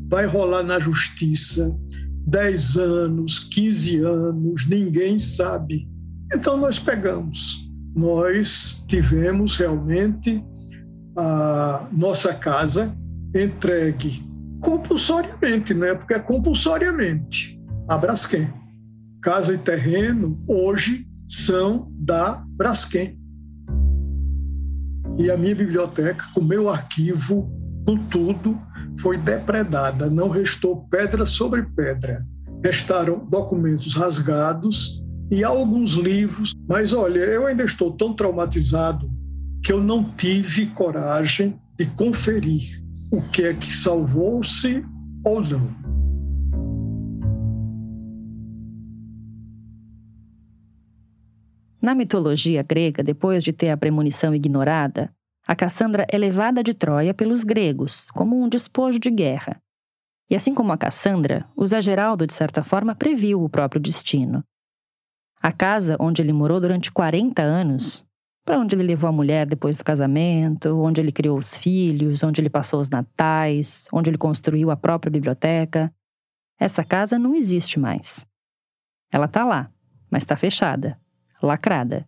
[0.09, 1.75] vai rolar na justiça
[2.27, 5.89] 10 anos, 15 anos, ninguém sabe.
[6.33, 7.68] Então nós pegamos.
[7.95, 10.45] Nós tivemos realmente
[11.16, 12.97] a nossa casa
[13.35, 14.23] entregue
[14.61, 15.95] compulsoriamente, né?
[15.95, 18.53] Porque é compulsoriamente a Braskem.
[19.23, 23.18] Casa e terreno hoje são da Braskem.
[25.18, 27.51] E a minha biblioteca, com meu arquivo,
[27.85, 28.59] com tudo,
[29.01, 30.09] foi depredada.
[30.09, 32.24] Não restou pedra sobre pedra.
[32.64, 36.53] Restaram documentos rasgados e alguns livros.
[36.68, 39.11] Mas olha, eu ainda estou tão traumatizado
[39.64, 42.82] que eu não tive coragem de conferir
[43.12, 44.84] o que é que salvou-se
[45.24, 45.80] ou não.
[51.82, 55.11] Na mitologia grega, depois de ter a premonição ignorada,
[55.51, 59.61] a Cassandra é levada de Troia pelos gregos, como um despojo de guerra.
[60.30, 64.44] E assim como a Cassandra, o Zé Geraldo, de certa forma, previu o próprio destino.
[65.42, 68.07] A casa onde ele morou durante 40 anos
[68.44, 72.40] para onde ele levou a mulher depois do casamento, onde ele criou os filhos, onde
[72.40, 75.92] ele passou os natais, onde ele construiu a própria biblioteca.
[76.61, 78.24] Essa casa não existe mais.
[79.11, 79.68] Ela está lá,
[80.09, 80.96] mas está fechada,
[81.42, 82.07] lacrada,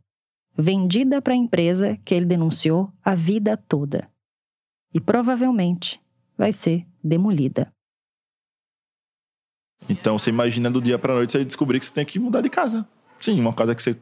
[0.57, 4.09] vendida para a empresa que ele denunciou a vida toda.
[4.95, 6.01] E provavelmente
[6.37, 7.73] vai ser demolida.
[9.89, 12.51] Então você imagina do dia para noite você descobrir que você tem que mudar de
[12.51, 12.87] casa.
[13.21, 13.97] Sim, uma casa que você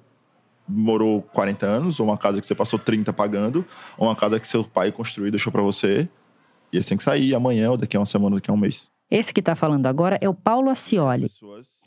[0.66, 3.64] morou 40 anos, ou uma casa que você passou 30 pagando,
[3.96, 6.08] ou uma casa que seu pai construiu e deixou para você.
[6.72, 8.56] E você tem que sair amanhã, ou daqui a uma semana, ou daqui a um
[8.56, 8.90] mês.
[9.10, 11.26] Esse que está falando agora é o Paulo Ascioli.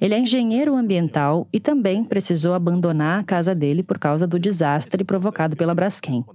[0.01, 5.05] Ele é engenheiro ambiental e também precisou abandonar a casa dele por causa do desastre
[5.05, 6.25] provocado pela Braskem.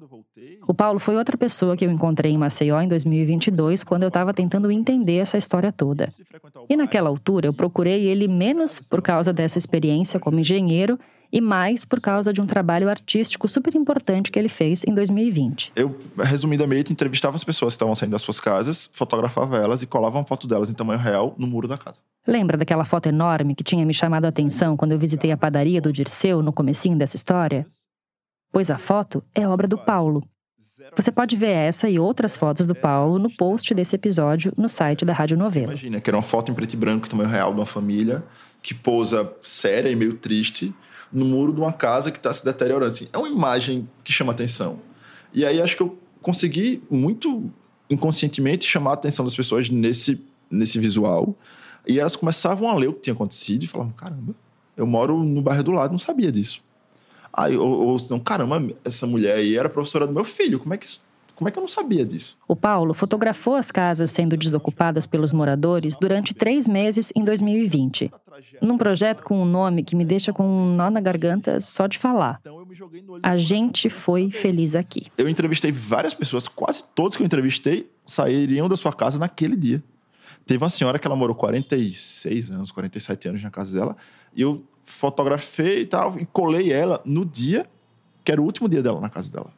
[0.66, 4.32] O Paulo foi outra pessoa que eu encontrei em Maceió em 2022, quando eu estava
[4.32, 6.08] tentando entender essa história toda.
[6.68, 10.98] E naquela altura eu procurei ele menos por causa dessa experiência como engenheiro
[11.32, 15.72] e mais por causa de um trabalho artístico super importante que ele fez em 2020.
[15.76, 20.18] Eu, resumidamente, entrevistava as pessoas que estavam saindo das suas casas, fotografava elas e colava
[20.18, 22.00] uma foto delas em tamanho real no muro da casa.
[22.26, 25.80] Lembra daquela foto enorme que tinha me chamado a atenção quando eu visitei a padaria
[25.80, 27.66] do Dirceu no comecinho dessa história?
[28.50, 30.22] Pois a foto é obra do Paulo.
[30.96, 35.04] Você pode ver essa e outras fotos do Paulo no post desse episódio no site
[35.04, 35.72] da Rádio Novela.
[35.72, 38.24] Imagina que era uma foto em preto e branco, tamanho real, de uma família
[38.62, 40.74] que pousa séria e meio triste
[41.12, 42.90] no muro de uma casa que está se deteriorando.
[42.90, 44.80] Assim, é uma imagem que chama atenção.
[45.32, 47.50] E aí acho que eu consegui muito
[47.90, 51.34] inconscientemente chamar a atenção das pessoas nesse, nesse visual.
[51.86, 54.34] E elas começavam a ler o que tinha acontecido e falavam: caramba,
[54.76, 56.62] eu moro no bairro do lado, não sabia disso.
[57.32, 60.76] Aí, ou, ou não, caramba, essa mulher aí era professora do meu filho, como é
[60.76, 61.07] que isso
[61.38, 62.36] como é que eu não sabia disso?
[62.48, 68.10] O Paulo fotografou as casas sendo desocupadas pelos moradores durante três meses em 2020.
[68.60, 71.96] Num projeto com um nome que me deixa com um nó na garganta só de
[71.96, 72.40] falar.
[73.22, 75.06] A gente foi feliz aqui.
[75.16, 79.80] Eu entrevistei várias pessoas, quase todos que eu entrevistei sairiam da sua casa naquele dia.
[80.44, 83.96] Teve uma senhora que ela morou 46 anos, 47 anos na casa dela,
[84.34, 87.64] e eu fotografei e tal, e colei ela no dia
[88.24, 89.52] que era o último dia dela na casa dela.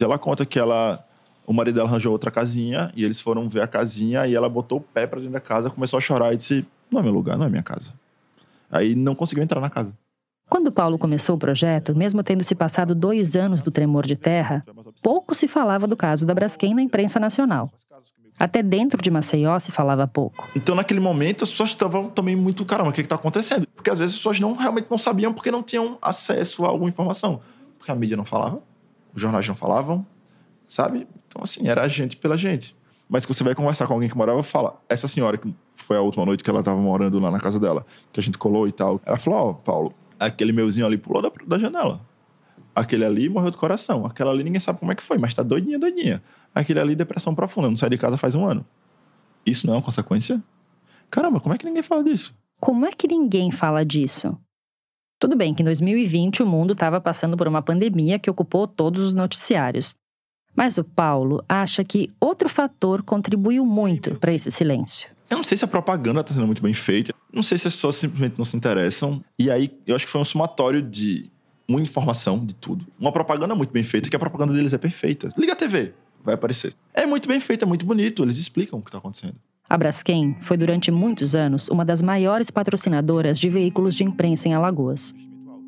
[0.00, 1.06] Ela conta que ela
[1.52, 4.78] o marido dela arranjou outra casinha e eles foram ver a casinha e ela botou
[4.78, 7.38] o pé para dentro da casa, começou a chorar e disse: Não é meu lugar,
[7.38, 7.92] não é minha casa.
[8.70, 9.94] Aí não conseguiu entrar na casa.
[10.48, 14.64] Quando Paulo começou o projeto, mesmo tendo se passado dois anos do tremor de terra,
[15.02, 17.70] pouco se falava do caso da Braskem na imprensa nacional.
[18.38, 20.48] Até dentro de Maceió se falava pouco.
[20.56, 23.66] Então, naquele momento, as pessoas estavam também muito, caramba, o que está acontecendo?
[23.74, 26.88] Porque às vezes as pessoas não, realmente não sabiam porque não tinham acesso a alguma
[26.88, 27.40] informação.
[27.78, 28.60] Porque a mídia não falava,
[29.14, 30.04] Os jornais não falavam,
[30.66, 31.06] sabe?
[31.32, 32.76] Então, assim, era a gente pela gente.
[33.08, 34.78] Mas que você vai conversar com alguém que morava, fala.
[34.88, 37.86] Essa senhora, que foi a última noite que ela estava morando lá na casa dela,
[38.12, 41.22] que a gente colou e tal, ela falou: Ó, oh, Paulo, aquele meuzinho ali pulou
[41.22, 42.00] da, da janela.
[42.74, 44.06] Aquele ali morreu do coração.
[44.06, 46.22] Aquela ali ninguém sabe como é que foi, mas tá doidinha, doidinha.
[46.54, 48.64] Aquele ali, depressão profunda, não sai de casa faz um ano.
[49.44, 50.42] Isso não é uma consequência?
[51.10, 52.34] Caramba, como é que ninguém fala disso?
[52.60, 54.38] Como é que ninguém fala disso?
[55.18, 59.04] Tudo bem que em 2020 o mundo estava passando por uma pandemia que ocupou todos
[59.04, 59.94] os noticiários.
[60.54, 65.08] Mas o Paulo acha que outro fator contribuiu muito para esse silêncio.
[65.30, 67.74] Eu não sei se a propaganda está sendo muito bem feita, não sei se as
[67.74, 69.24] pessoas simplesmente não se interessam.
[69.38, 71.30] E aí eu acho que foi um somatório de
[71.68, 72.86] muita informação de tudo.
[73.00, 75.30] Uma propaganda muito bem feita, que a propaganda deles é perfeita.
[75.38, 76.74] Liga a TV, vai aparecer.
[76.92, 79.36] É muito bem feita, é muito bonito, eles explicam o que está acontecendo.
[79.68, 84.52] A Braskem foi durante muitos anos uma das maiores patrocinadoras de veículos de imprensa em
[84.52, 85.14] Alagoas.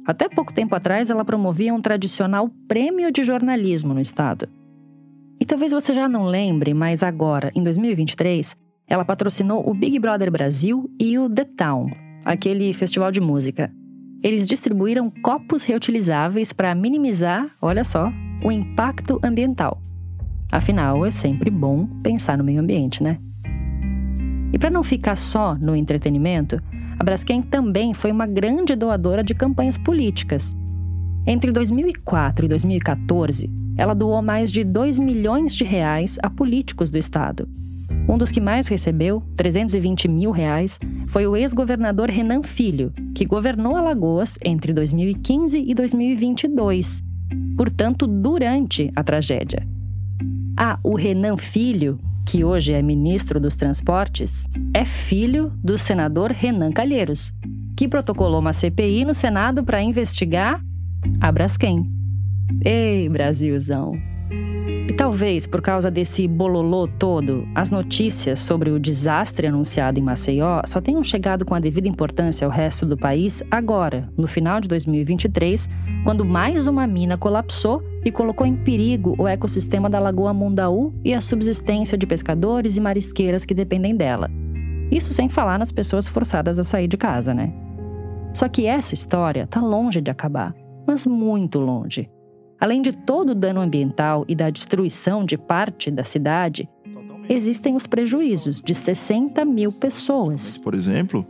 [0.07, 4.47] Até pouco tempo atrás, ela promovia um tradicional prêmio de jornalismo no estado.
[5.45, 8.57] E talvez você já não lembre, mas agora, em 2023,
[8.89, 11.91] ela patrocinou o Big Brother Brasil e o The Town,
[12.25, 13.71] aquele festival de música.
[14.23, 18.11] Eles distribuíram copos reutilizáveis para minimizar, olha só,
[18.43, 19.83] o impacto ambiental.
[20.51, 23.19] Afinal, é sempre bom pensar no meio ambiente, né?
[24.51, 26.59] E para não ficar só no entretenimento,
[26.99, 30.57] a Braskem também foi uma grande doadora de campanhas políticas.
[31.27, 36.99] Entre 2004 e 2014, ela doou mais de 2 milhões de reais a políticos do
[36.99, 37.49] estado.
[38.09, 43.77] Um dos que mais recebeu, 320 mil reais, foi o ex-governador Renan Filho, que governou
[43.77, 47.03] Alagoas entre 2015 e 2022,
[47.57, 49.66] portanto, durante a tragédia.
[50.57, 56.72] Ah, o Renan Filho, que hoje é ministro dos Transportes, é filho do senador Renan
[56.72, 57.33] Calheiros,
[57.77, 60.61] que protocolou uma CPI no Senado para investigar
[61.20, 62.04] a Braskem.
[62.65, 63.93] Ei, Brasilzão!
[64.89, 70.61] E talvez por causa desse bololô todo, as notícias sobre o desastre anunciado em Maceió
[70.67, 74.69] só tenham chegado com a devida importância ao resto do país agora, no final de
[74.69, 75.71] 2023,
[76.05, 81.15] quando mais uma mina colapsou e colocou em perigo o ecossistema da Lagoa Mundaú e
[81.15, 84.31] a subsistência de pescadores e marisqueiras que dependem dela.
[84.91, 87.53] Isso sem falar nas pessoas forçadas a sair de casa, né?
[88.35, 90.55] Só que essa história está longe de acabar,
[90.87, 92.11] mas muito longe.
[92.65, 96.67] Além de todo o dano ambiental e da destruição de parte da cidade,
[97.29, 100.61] existem os prejuízos de 60 mil pessoas.
[100.61, 101.27] Por exemplo,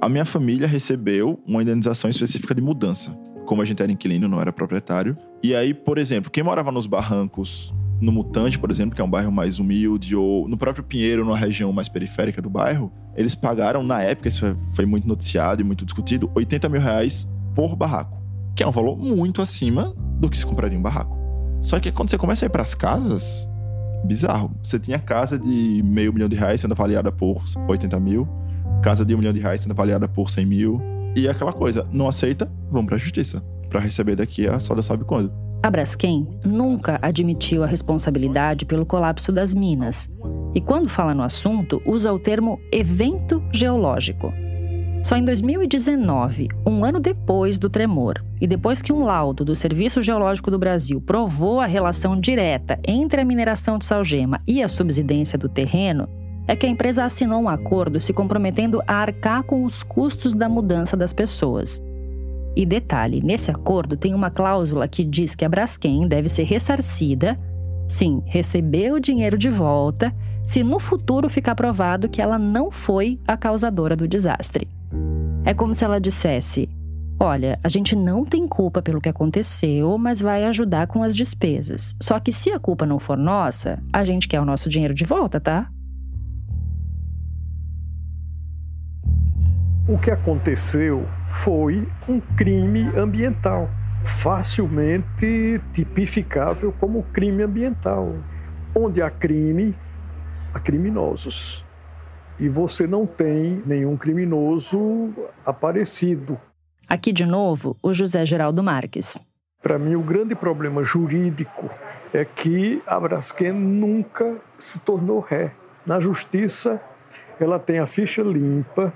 [0.00, 3.18] a minha família recebeu uma indenização específica de mudança.
[3.46, 5.18] Como a gente era inquilino, não era proprietário.
[5.42, 9.10] E aí, por exemplo, quem morava nos barrancos, no Mutante, por exemplo, que é um
[9.10, 13.82] bairro mais humilde, ou no próprio Pinheiro, numa região mais periférica do bairro, eles pagaram,
[13.82, 17.26] na época, isso foi muito noticiado e muito discutido, 80 mil reais
[17.56, 18.22] por barraco.
[18.54, 21.16] Que é um valor muito acima do que se compraria um barraco.
[21.60, 23.48] Só que quando você começa a ir para as casas,
[24.04, 24.50] bizarro.
[24.62, 28.28] Você tinha casa de meio milhão de reais sendo avaliada por 80 mil,
[28.82, 30.82] casa de um milhão de reais sendo avaliada por 100 mil.
[31.14, 33.42] E aquela coisa, não aceita, vamos para a justiça.
[33.68, 35.32] Para receber daqui a só Deus sabe quando.
[35.62, 40.08] A Braskem nunca admitiu a responsabilidade pelo colapso das minas.
[40.54, 44.32] E quando fala no assunto, usa o termo evento geológico.
[45.06, 50.02] Só em 2019, um ano depois do tremor, e depois que um laudo do Serviço
[50.02, 55.38] Geológico do Brasil provou a relação direta entre a mineração de salgema e a subsidência
[55.38, 56.08] do terreno,
[56.48, 60.48] é que a empresa assinou um acordo se comprometendo a arcar com os custos da
[60.48, 61.80] mudança das pessoas.
[62.56, 67.38] E detalhe, nesse acordo tem uma cláusula que diz que a Braskem deve ser ressarcida,
[67.86, 70.12] sim, receber o dinheiro de volta,
[70.44, 74.68] se no futuro ficar provado que ela não foi a causadora do desastre.
[75.46, 76.68] É como se ela dissesse:
[77.20, 81.94] Olha, a gente não tem culpa pelo que aconteceu, mas vai ajudar com as despesas.
[82.02, 85.04] Só que se a culpa não for nossa, a gente quer o nosso dinheiro de
[85.04, 85.70] volta, tá?
[89.88, 93.70] O que aconteceu foi um crime ambiental,
[94.02, 98.16] facilmente tipificável como crime ambiental.
[98.74, 99.76] Onde há crime,
[100.52, 101.65] há criminosos
[102.38, 105.12] e você não tem nenhum criminoso
[105.44, 106.38] aparecido.
[106.88, 109.18] Aqui de novo, o José Geraldo Marques.
[109.62, 111.68] Para mim, o grande problema jurídico
[112.14, 115.52] é que a Braskem nunca se tornou ré.
[115.84, 116.80] Na justiça,
[117.40, 118.92] ela tem a ficha limpa,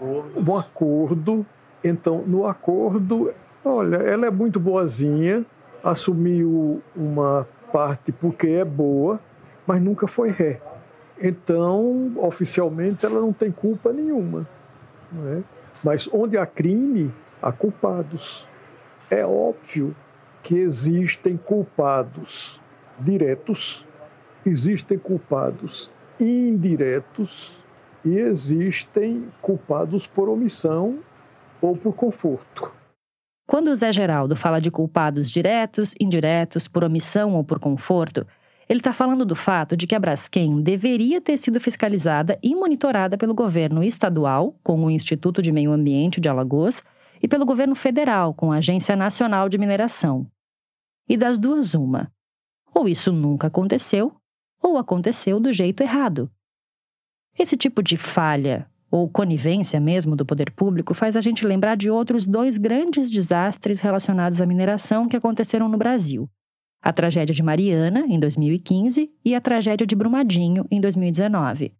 [0.00, 1.46] um acordo.
[1.82, 3.32] Então, no acordo,
[3.64, 5.44] olha, ela é muito boazinha,
[5.82, 9.20] assumiu uma parte porque é boa,
[9.66, 10.60] mas nunca foi ré.
[11.20, 14.48] Então, oficialmente, ela não tem culpa nenhuma.
[15.26, 15.42] É?
[15.82, 18.48] Mas onde há crime, há culpados.
[19.10, 19.94] É óbvio
[20.42, 22.62] que existem culpados
[22.98, 23.86] diretos,
[24.44, 27.64] existem culpados indiretos
[28.04, 30.98] e existem culpados por omissão
[31.60, 32.74] ou por conforto.
[33.46, 38.26] Quando o Zé Geraldo fala de culpados diretos, indiretos, por omissão ou por conforto,
[38.68, 43.18] ele está falando do fato de que a Braskem deveria ter sido fiscalizada e monitorada
[43.18, 46.82] pelo governo estadual, com o Instituto de Meio Ambiente de Alagoas,
[47.22, 50.26] e pelo governo federal, com a Agência Nacional de Mineração.
[51.08, 52.10] E das duas, uma.
[52.74, 54.14] Ou isso nunca aconteceu,
[54.62, 56.30] ou aconteceu do jeito errado.
[57.38, 61.90] Esse tipo de falha, ou conivência mesmo do poder público, faz a gente lembrar de
[61.90, 66.30] outros dois grandes desastres relacionados à mineração que aconteceram no Brasil:
[66.84, 71.72] a tragédia de Mariana, em 2015, e a tragédia de Brumadinho, em 2019.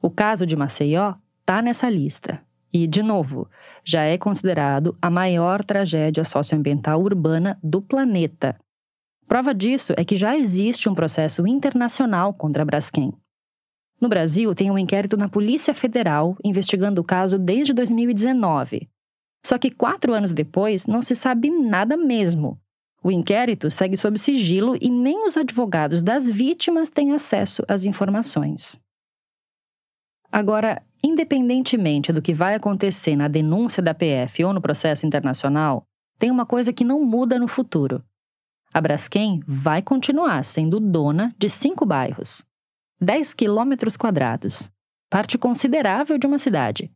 [0.00, 2.40] O caso de Maceió está nessa lista.
[2.72, 3.50] E, de novo,
[3.84, 8.56] já é considerado a maior tragédia socioambiental urbana do planeta.
[9.26, 13.12] Prova disso é que já existe um processo internacional contra a Braskem.
[14.00, 18.88] No Brasil, tem um inquérito na Polícia Federal investigando o caso desde 2019.
[19.44, 22.60] Só que quatro anos depois, não se sabe nada mesmo.
[23.02, 28.80] O inquérito segue sob sigilo e nem os advogados das vítimas têm acesso às informações.
[30.30, 35.84] Agora, independentemente do que vai acontecer na denúncia da PF ou no processo internacional,
[36.18, 38.02] tem uma coisa que não muda no futuro.
[38.72, 42.44] A Braskem vai continuar sendo dona de cinco bairros.
[43.00, 44.70] 10 quilômetros quadrados,
[45.10, 46.90] parte considerável de uma cidade,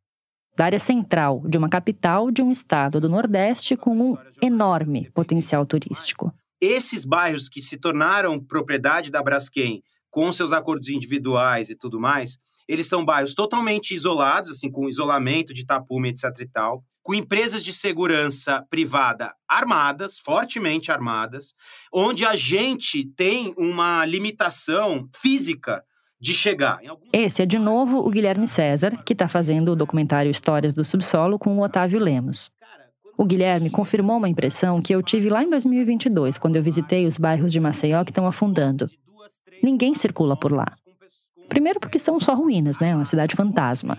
[0.60, 5.64] da área central de uma capital de um estado do Nordeste com um enorme potencial
[5.64, 6.34] turístico.
[6.60, 12.36] Esses bairros que se tornaram propriedade da Braskem, com seus acordos individuais e tudo mais,
[12.68, 17.64] eles são bairros totalmente isolados, assim, com isolamento de tapume, etc e tal, com empresas
[17.64, 21.54] de segurança privada armadas, fortemente armadas,
[21.90, 25.82] onde a gente tem uma limitação física
[26.20, 26.78] de chegar.
[27.12, 31.38] Esse é, de novo, o Guilherme César, que está fazendo o documentário Histórias do Subsolo
[31.38, 32.50] com o Otávio Lemos.
[33.16, 37.18] O Guilherme confirmou uma impressão que eu tive lá em 2022, quando eu visitei os
[37.18, 38.88] bairros de Maceió que estão afundando.
[39.62, 40.72] Ninguém circula por lá.
[41.48, 42.94] Primeiro, porque são só ruínas, né?
[42.94, 43.98] Uma cidade fantasma.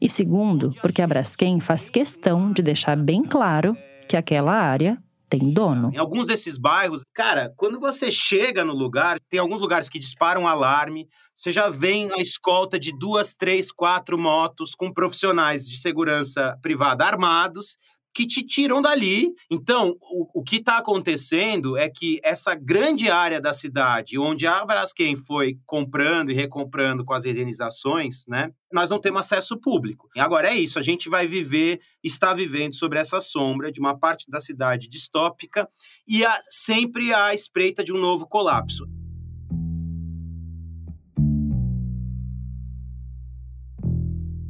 [0.00, 3.76] E segundo, porque a Braskem faz questão de deixar bem claro
[4.08, 4.98] que aquela área
[5.32, 5.90] tem dono.
[5.94, 10.46] Em alguns desses bairros, cara, quando você chega no lugar, tem alguns lugares que disparam
[10.46, 16.58] alarme, você já vem a escolta de duas, três, quatro motos com profissionais de segurança
[16.60, 17.78] privada armados
[18.14, 19.32] que te tiram dali.
[19.50, 24.64] Então, o, o que está acontecendo é que essa grande área da cidade, onde a
[24.64, 28.50] Braskem foi comprando e recomprando com as indenizações, né?
[28.72, 30.08] Nós não temos acesso público.
[30.16, 33.98] E agora é isso, a gente vai viver, está vivendo sobre essa sombra de uma
[33.98, 35.68] parte da cidade distópica
[36.06, 38.86] e sempre à espreita de um novo colapso.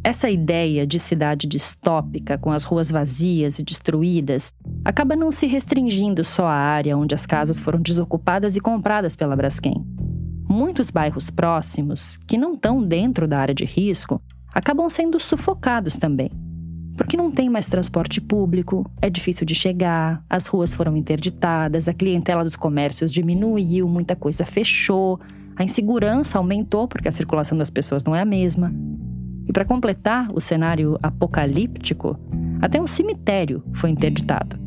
[0.05, 4.53] Essa ideia de cidade distópica, com as ruas vazias e destruídas,
[4.85, 9.37] acaba não se restringindo só à área onde as casas foram desocupadas e compradas pela
[9.37, 9.87] Braskem.
[10.49, 14.21] Muitos bairros próximos, que não estão dentro da área de risco,
[14.53, 16.31] acabam sendo sufocados também.
[16.97, 21.95] Porque não tem mais transporte público, é difícil de chegar, as ruas foram interditadas, a
[21.95, 25.21] clientela dos comércios diminuiu, muita coisa fechou,
[25.55, 28.75] a insegurança aumentou porque a circulação das pessoas não é a mesma.
[29.53, 32.19] E para completar o cenário apocalíptico,
[32.59, 34.59] até um cemitério foi interditado.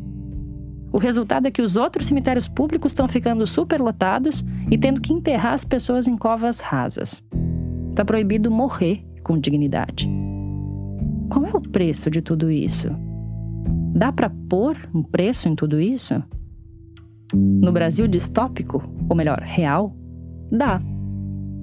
[0.92, 5.54] O resultado é que os outros cemitérios públicos estão ficando superlotados e tendo que enterrar
[5.54, 7.24] as pessoas em covas rasas.
[7.90, 10.08] Está proibido morrer com dignidade.
[11.30, 12.88] Qual é o preço de tudo isso?
[13.92, 16.22] Dá para pôr um preço em tudo isso?
[17.34, 19.96] No Brasil distópico, ou melhor, real,
[20.48, 20.80] dá.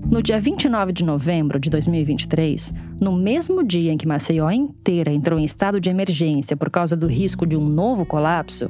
[0.09, 5.39] No dia 29 de novembro de 2023, no mesmo dia em que Maceió inteira entrou
[5.39, 8.69] em estado de emergência por causa do risco de um novo colapso,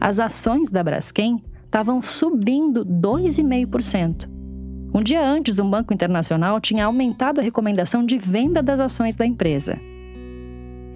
[0.00, 4.28] as ações da Braskem estavam subindo 2,5%.
[4.94, 9.26] Um dia antes, um banco internacional tinha aumentado a recomendação de venda das ações da
[9.26, 9.78] empresa.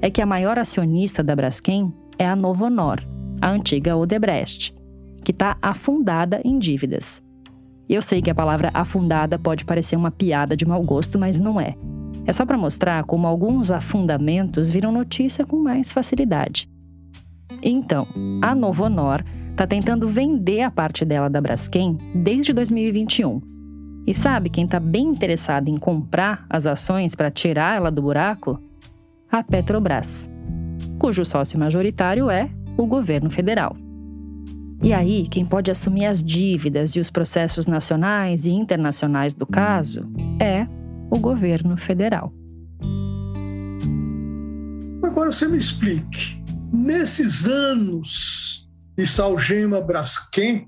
[0.01, 3.01] É que a maior acionista da Braskem é a Novonor,
[3.41, 4.75] a antiga Odebrecht,
[5.23, 7.23] que está afundada em dívidas.
[7.93, 11.61] Eu sei que a palavra afundada pode parecer uma piada de mau gosto, mas não
[11.61, 11.75] é.
[12.25, 16.67] É só para mostrar como alguns afundamentos viram notícia com mais facilidade.
[17.63, 18.07] Então,
[18.41, 23.43] a Novo Honor está tentando vender a parte dela da Braskem desde 2021.
[24.07, 28.59] E sabe quem está bem interessado em comprar as ações para tirar ela do buraco?
[29.31, 30.31] A Petrobras,
[30.99, 33.77] cujo sócio majoritário é o governo federal.
[34.83, 40.11] E aí, quem pode assumir as dívidas e os processos nacionais e internacionais do caso
[40.41, 40.67] é
[41.09, 42.33] o governo federal.
[45.01, 50.67] Agora você me explique, nesses anos de Salgema Braskem,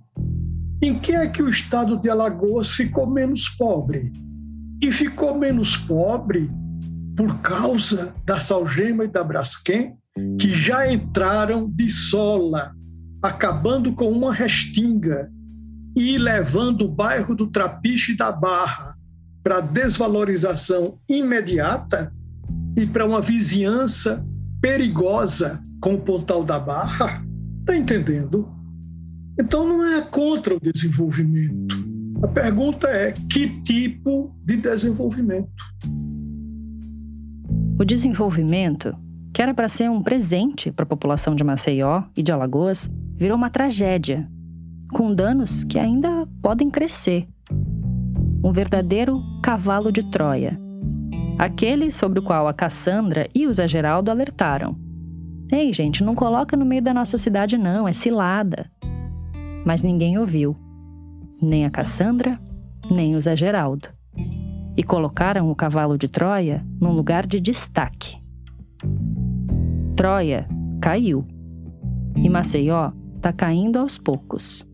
[0.81, 4.13] em que é que o estado de Alagoas ficou menos pobre?
[4.81, 6.49] E ficou menos pobre
[7.17, 9.97] por causa da Salgema e da Braskem,
[10.39, 12.75] que já entraram de sola,
[13.25, 15.33] acabando com uma restinga
[15.97, 18.99] e levando o bairro do Trapiche da Barra
[19.43, 22.13] para desvalorização imediata
[22.77, 24.23] e para uma vizinhança
[24.61, 27.25] perigosa com o Pontal da Barra?
[27.61, 28.47] Está entendendo?
[29.41, 31.83] Então não é contra o desenvolvimento.
[32.23, 35.49] A pergunta é que tipo de desenvolvimento?
[37.81, 38.95] O desenvolvimento,
[39.33, 43.37] que era para ser um presente para a população de Maceió e de Alagoas, virou
[43.37, 44.29] uma tragédia,
[44.93, 47.27] com danos que ainda podem crescer.
[48.43, 50.59] Um verdadeiro cavalo de Troia.
[51.39, 54.77] Aquele sobre o qual a Cassandra e o Zé Geraldo alertaram.
[55.51, 58.71] Ei, gente, não coloca no meio da nossa cidade, não, é cilada
[59.65, 60.57] mas ninguém ouviu.
[61.41, 62.39] Nem a Cassandra,
[62.91, 63.89] nem o Zé Geraldo.
[64.77, 68.19] E colocaram o cavalo de Troia num lugar de destaque.
[69.97, 70.47] Troia
[70.81, 71.27] caiu.
[72.17, 72.93] E Maceió
[73.25, 74.67] está caindo aos poucos.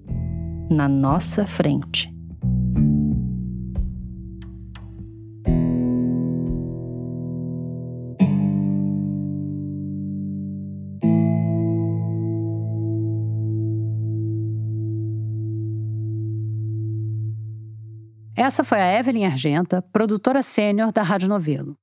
[0.68, 2.12] Na nossa frente.
[18.34, 21.76] Essa foi a Evelyn Argenta, produtora sênior da Rádio Novelo.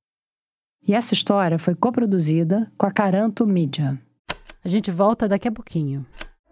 [0.86, 3.97] E essa história foi coproduzida com a Caranto Mídia.
[4.65, 6.05] A gente volta daqui a pouquinho.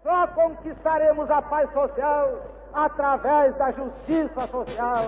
[0.06, 2.40] Só conquistaremos a paz social
[2.72, 5.04] através da justiça social.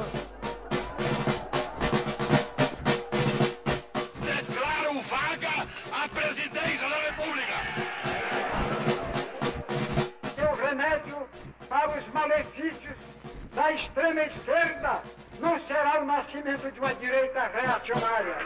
[4.16, 7.54] Declaro vaga a presidência da República.
[10.34, 11.28] Seu remédio
[11.68, 12.96] para os malefícios
[13.54, 15.00] da extrema esquerda
[15.38, 18.36] não será o nascimento de uma direita reacionária.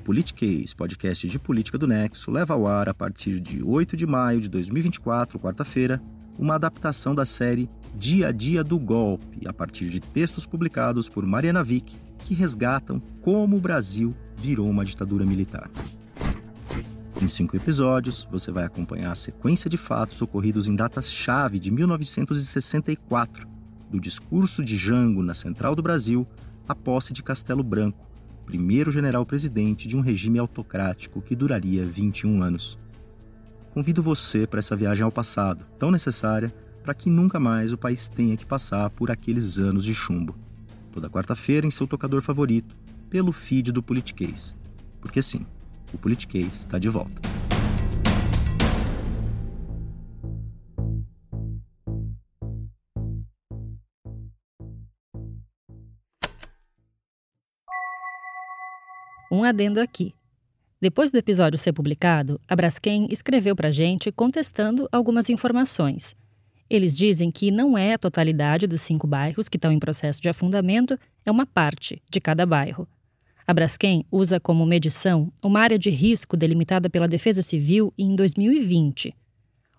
[0.00, 4.06] O Politiquês, podcast de política do Nexo, leva ao ar a partir de 8 de
[4.06, 6.02] maio de 2024, quarta-feira,
[6.38, 11.26] uma adaptação da série Dia a Dia do Golpe, a partir de textos publicados por
[11.26, 15.70] Mariana Vick, que resgatam como o Brasil virou uma ditadura militar.
[17.20, 23.46] Em cinco episódios, você vai acompanhar a sequência de fatos ocorridos em datas-chave de 1964,
[23.90, 26.26] do discurso de Jango na Central do Brasil
[26.66, 28.09] à posse de Castelo Branco,
[28.50, 32.76] primeiro general-presidente de um regime autocrático que duraria 21 anos.
[33.72, 38.08] Convido você para essa viagem ao passado, tão necessária para que nunca mais o país
[38.08, 40.34] tenha que passar por aqueles anos de chumbo.
[40.90, 42.76] Toda quarta-feira em seu tocador favorito,
[43.08, 44.56] pelo feed do Politiquês.
[45.00, 45.46] Porque sim,
[45.92, 47.20] o Politiquês está de volta.
[59.30, 60.12] Um adendo aqui.
[60.80, 66.16] Depois do episódio ser publicado, a Braskem escreveu para a gente contestando algumas informações.
[66.68, 70.28] Eles dizem que não é a totalidade dos cinco bairros que estão em processo de
[70.28, 72.88] afundamento, é uma parte de cada bairro.
[73.46, 79.14] A Braskem usa como medição uma área de risco delimitada pela Defesa Civil em 2020.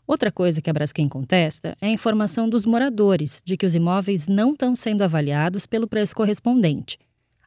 [0.08, 4.28] Outra coisa que a Braskem contesta é a informação dos moradores de que os imóveis
[4.28, 6.98] não estão sendo avaliados pelo preço correspondente.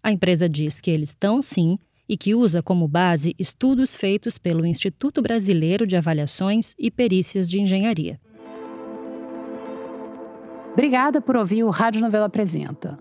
[0.02, 1.78] A empresa diz que eles estão sim
[2.08, 7.60] e que usa como base estudos feitos pelo Instituto Brasileiro de Avaliações e Perícias de
[7.60, 8.20] Engenharia.
[10.72, 12.98] Obrigada por ouvir o Rádio Novela Apresenta.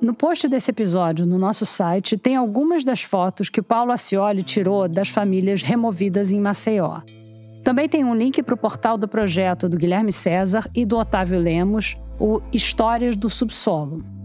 [0.00, 4.44] No post desse episódio no nosso site tem algumas das fotos que o Paulo Ascioli
[4.44, 7.00] tirou das famílias removidas em Maceió.
[7.64, 11.40] Também tem um link para o portal do projeto do Guilherme César e do Otávio
[11.40, 14.17] Lemos, o Histórias do Subsolo.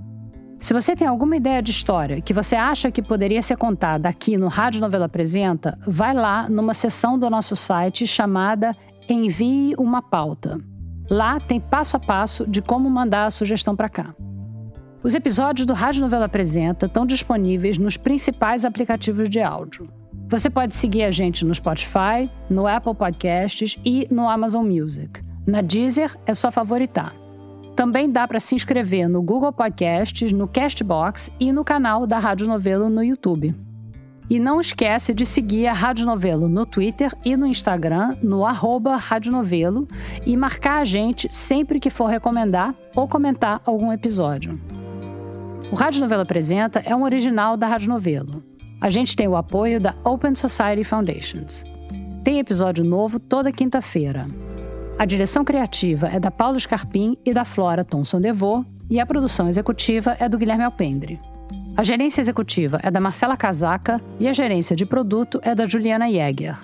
[0.64, 4.38] Se você tem alguma ideia de história que você acha que poderia ser contada aqui
[4.38, 8.74] no Rádio Novela Apresenta, vai lá numa seção do nosso site chamada
[9.10, 10.58] Envie uma pauta.
[11.12, 14.16] Lá tem passo a passo de como mandar a sugestão para cá.
[15.04, 19.86] Os episódios do Rádio Novela Apresenta estão disponíveis nos principais aplicativos de áudio.
[20.30, 25.20] Você pode seguir a gente no Spotify, no Apple Podcasts e no Amazon Music.
[25.46, 27.14] Na Deezer é só favoritar.
[27.76, 32.48] Também dá para se inscrever no Google Podcasts, no Castbox e no canal da Rádio
[32.48, 33.56] Novelo no YouTube.
[34.30, 38.96] E não esquece de seguir a Rádio Novelo no Twitter e no Instagram, no arroba
[38.96, 39.88] Rádio Novelo,
[40.26, 44.60] e marcar a gente sempre que for recomendar ou comentar algum episódio.
[45.72, 48.44] O Rádio Novelo Apresenta é um original da Rádio Novelo.
[48.80, 51.64] A gente tem o apoio da Open Society Foundations.
[52.24, 54.28] Tem episódio novo toda quinta-feira.
[54.98, 59.50] A direção criativa é da Paulo Scarpim e da Flora Thomson Devô, e a produção
[59.50, 61.20] executiva é do Guilherme Alpendre.
[61.76, 66.10] A gerência executiva é da Marcela Casaca e a gerência de produto é da Juliana
[66.10, 66.56] Jäger.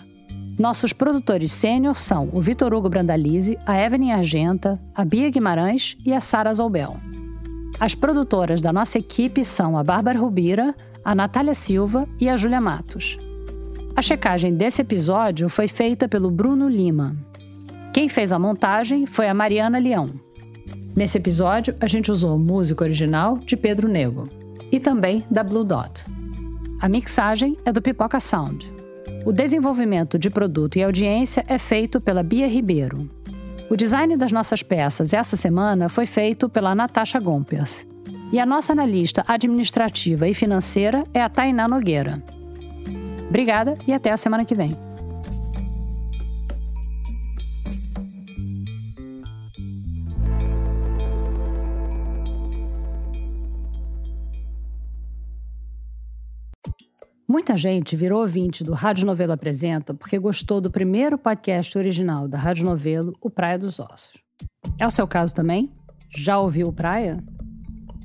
[0.59, 6.13] Nossos produtores sênior são o Vitor Hugo Brandalize, a Evelyn Argenta, a Bia Guimarães e
[6.13, 6.97] a Sara Zoubel.
[7.79, 12.61] As produtoras da nossa equipe são a Bárbara Rubira, a Natália Silva e a Júlia
[12.61, 13.17] Matos.
[13.95, 17.15] A checagem desse episódio foi feita pelo Bruno Lima.
[17.93, 20.11] Quem fez a montagem foi a Mariana Leão.
[20.95, 24.27] Nesse episódio, a gente usou música original de Pedro Nego
[24.71, 26.05] e também da Blue Dot.
[26.79, 28.71] A mixagem é do Pipoca Sound.
[29.25, 33.09] O desenvolvimento de produto e audiência é feito pela Bia Ribeiro.
[33.69, 37.85] O design das nossas peças essa semana foi feito pela Natasha Gompias.
[38.31, 42.23] E a nossa analista administrativa e financeira é a Tainá Nogueira.
[43.27, 44.88] Obrigada e até a semana que vem.
[57.31, 62.39] Muita gente virou ouvinte do Rádio Novelo Apresenta porque gostou do primeiro podcast original da
[62.39, 64.23] Rádio Novelo, O Praia dos Ossos.
[64.79, 65.71] É o seu caso também?
[66.09, 67.23] Já ouviu o Praia?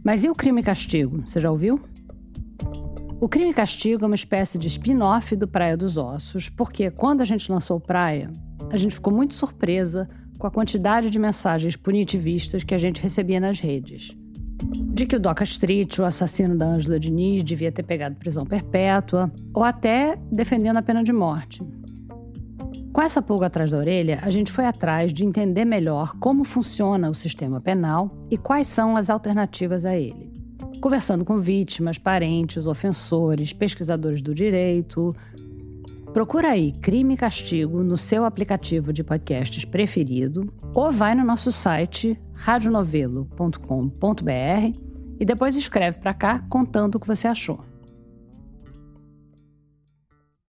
[0.04, 1.22] Mas e o Crime e Castigo?
[1.26, 1.80] Você já ouviu?
[3.18, 7.22] O Crime e Castigo é uma espécie de spin-off do Praia dos Ossos, porque quando
[7.22, 8.30] a gente lançou o Praia,
[8.70, 10.06] a gente ficou muito surpresa
[10.38, 14.14] com a quantidade de mensagens punitivistas que a gente recebia nas redes
[14.62, 19.32] de que o Doca Street, o assassino da Ângela Diniz, devia ter pegado prisão perpétua,
[19.52, 21.62] ou até defendendo a pena de morte.
[22.92, 27.10] Com essa pulga atrás da orelha, a gente foi atrás de entender melhor como funciona
[27.10, 30.32] o sistema penal e quais são as alternativas a ele.
[30.80, 35.12] Conversando com vítimas, parentes, ofensores, pesquisadores do direito,
[36.14, 41.50] Procura aí Crime e Castigo no seu aplicativo de podcasts preferido ou vai no nosso
[41.50, 44.78] site radionovelo.com.br
[45.18, 47.64] e depois escreve para cá contando o que você achou.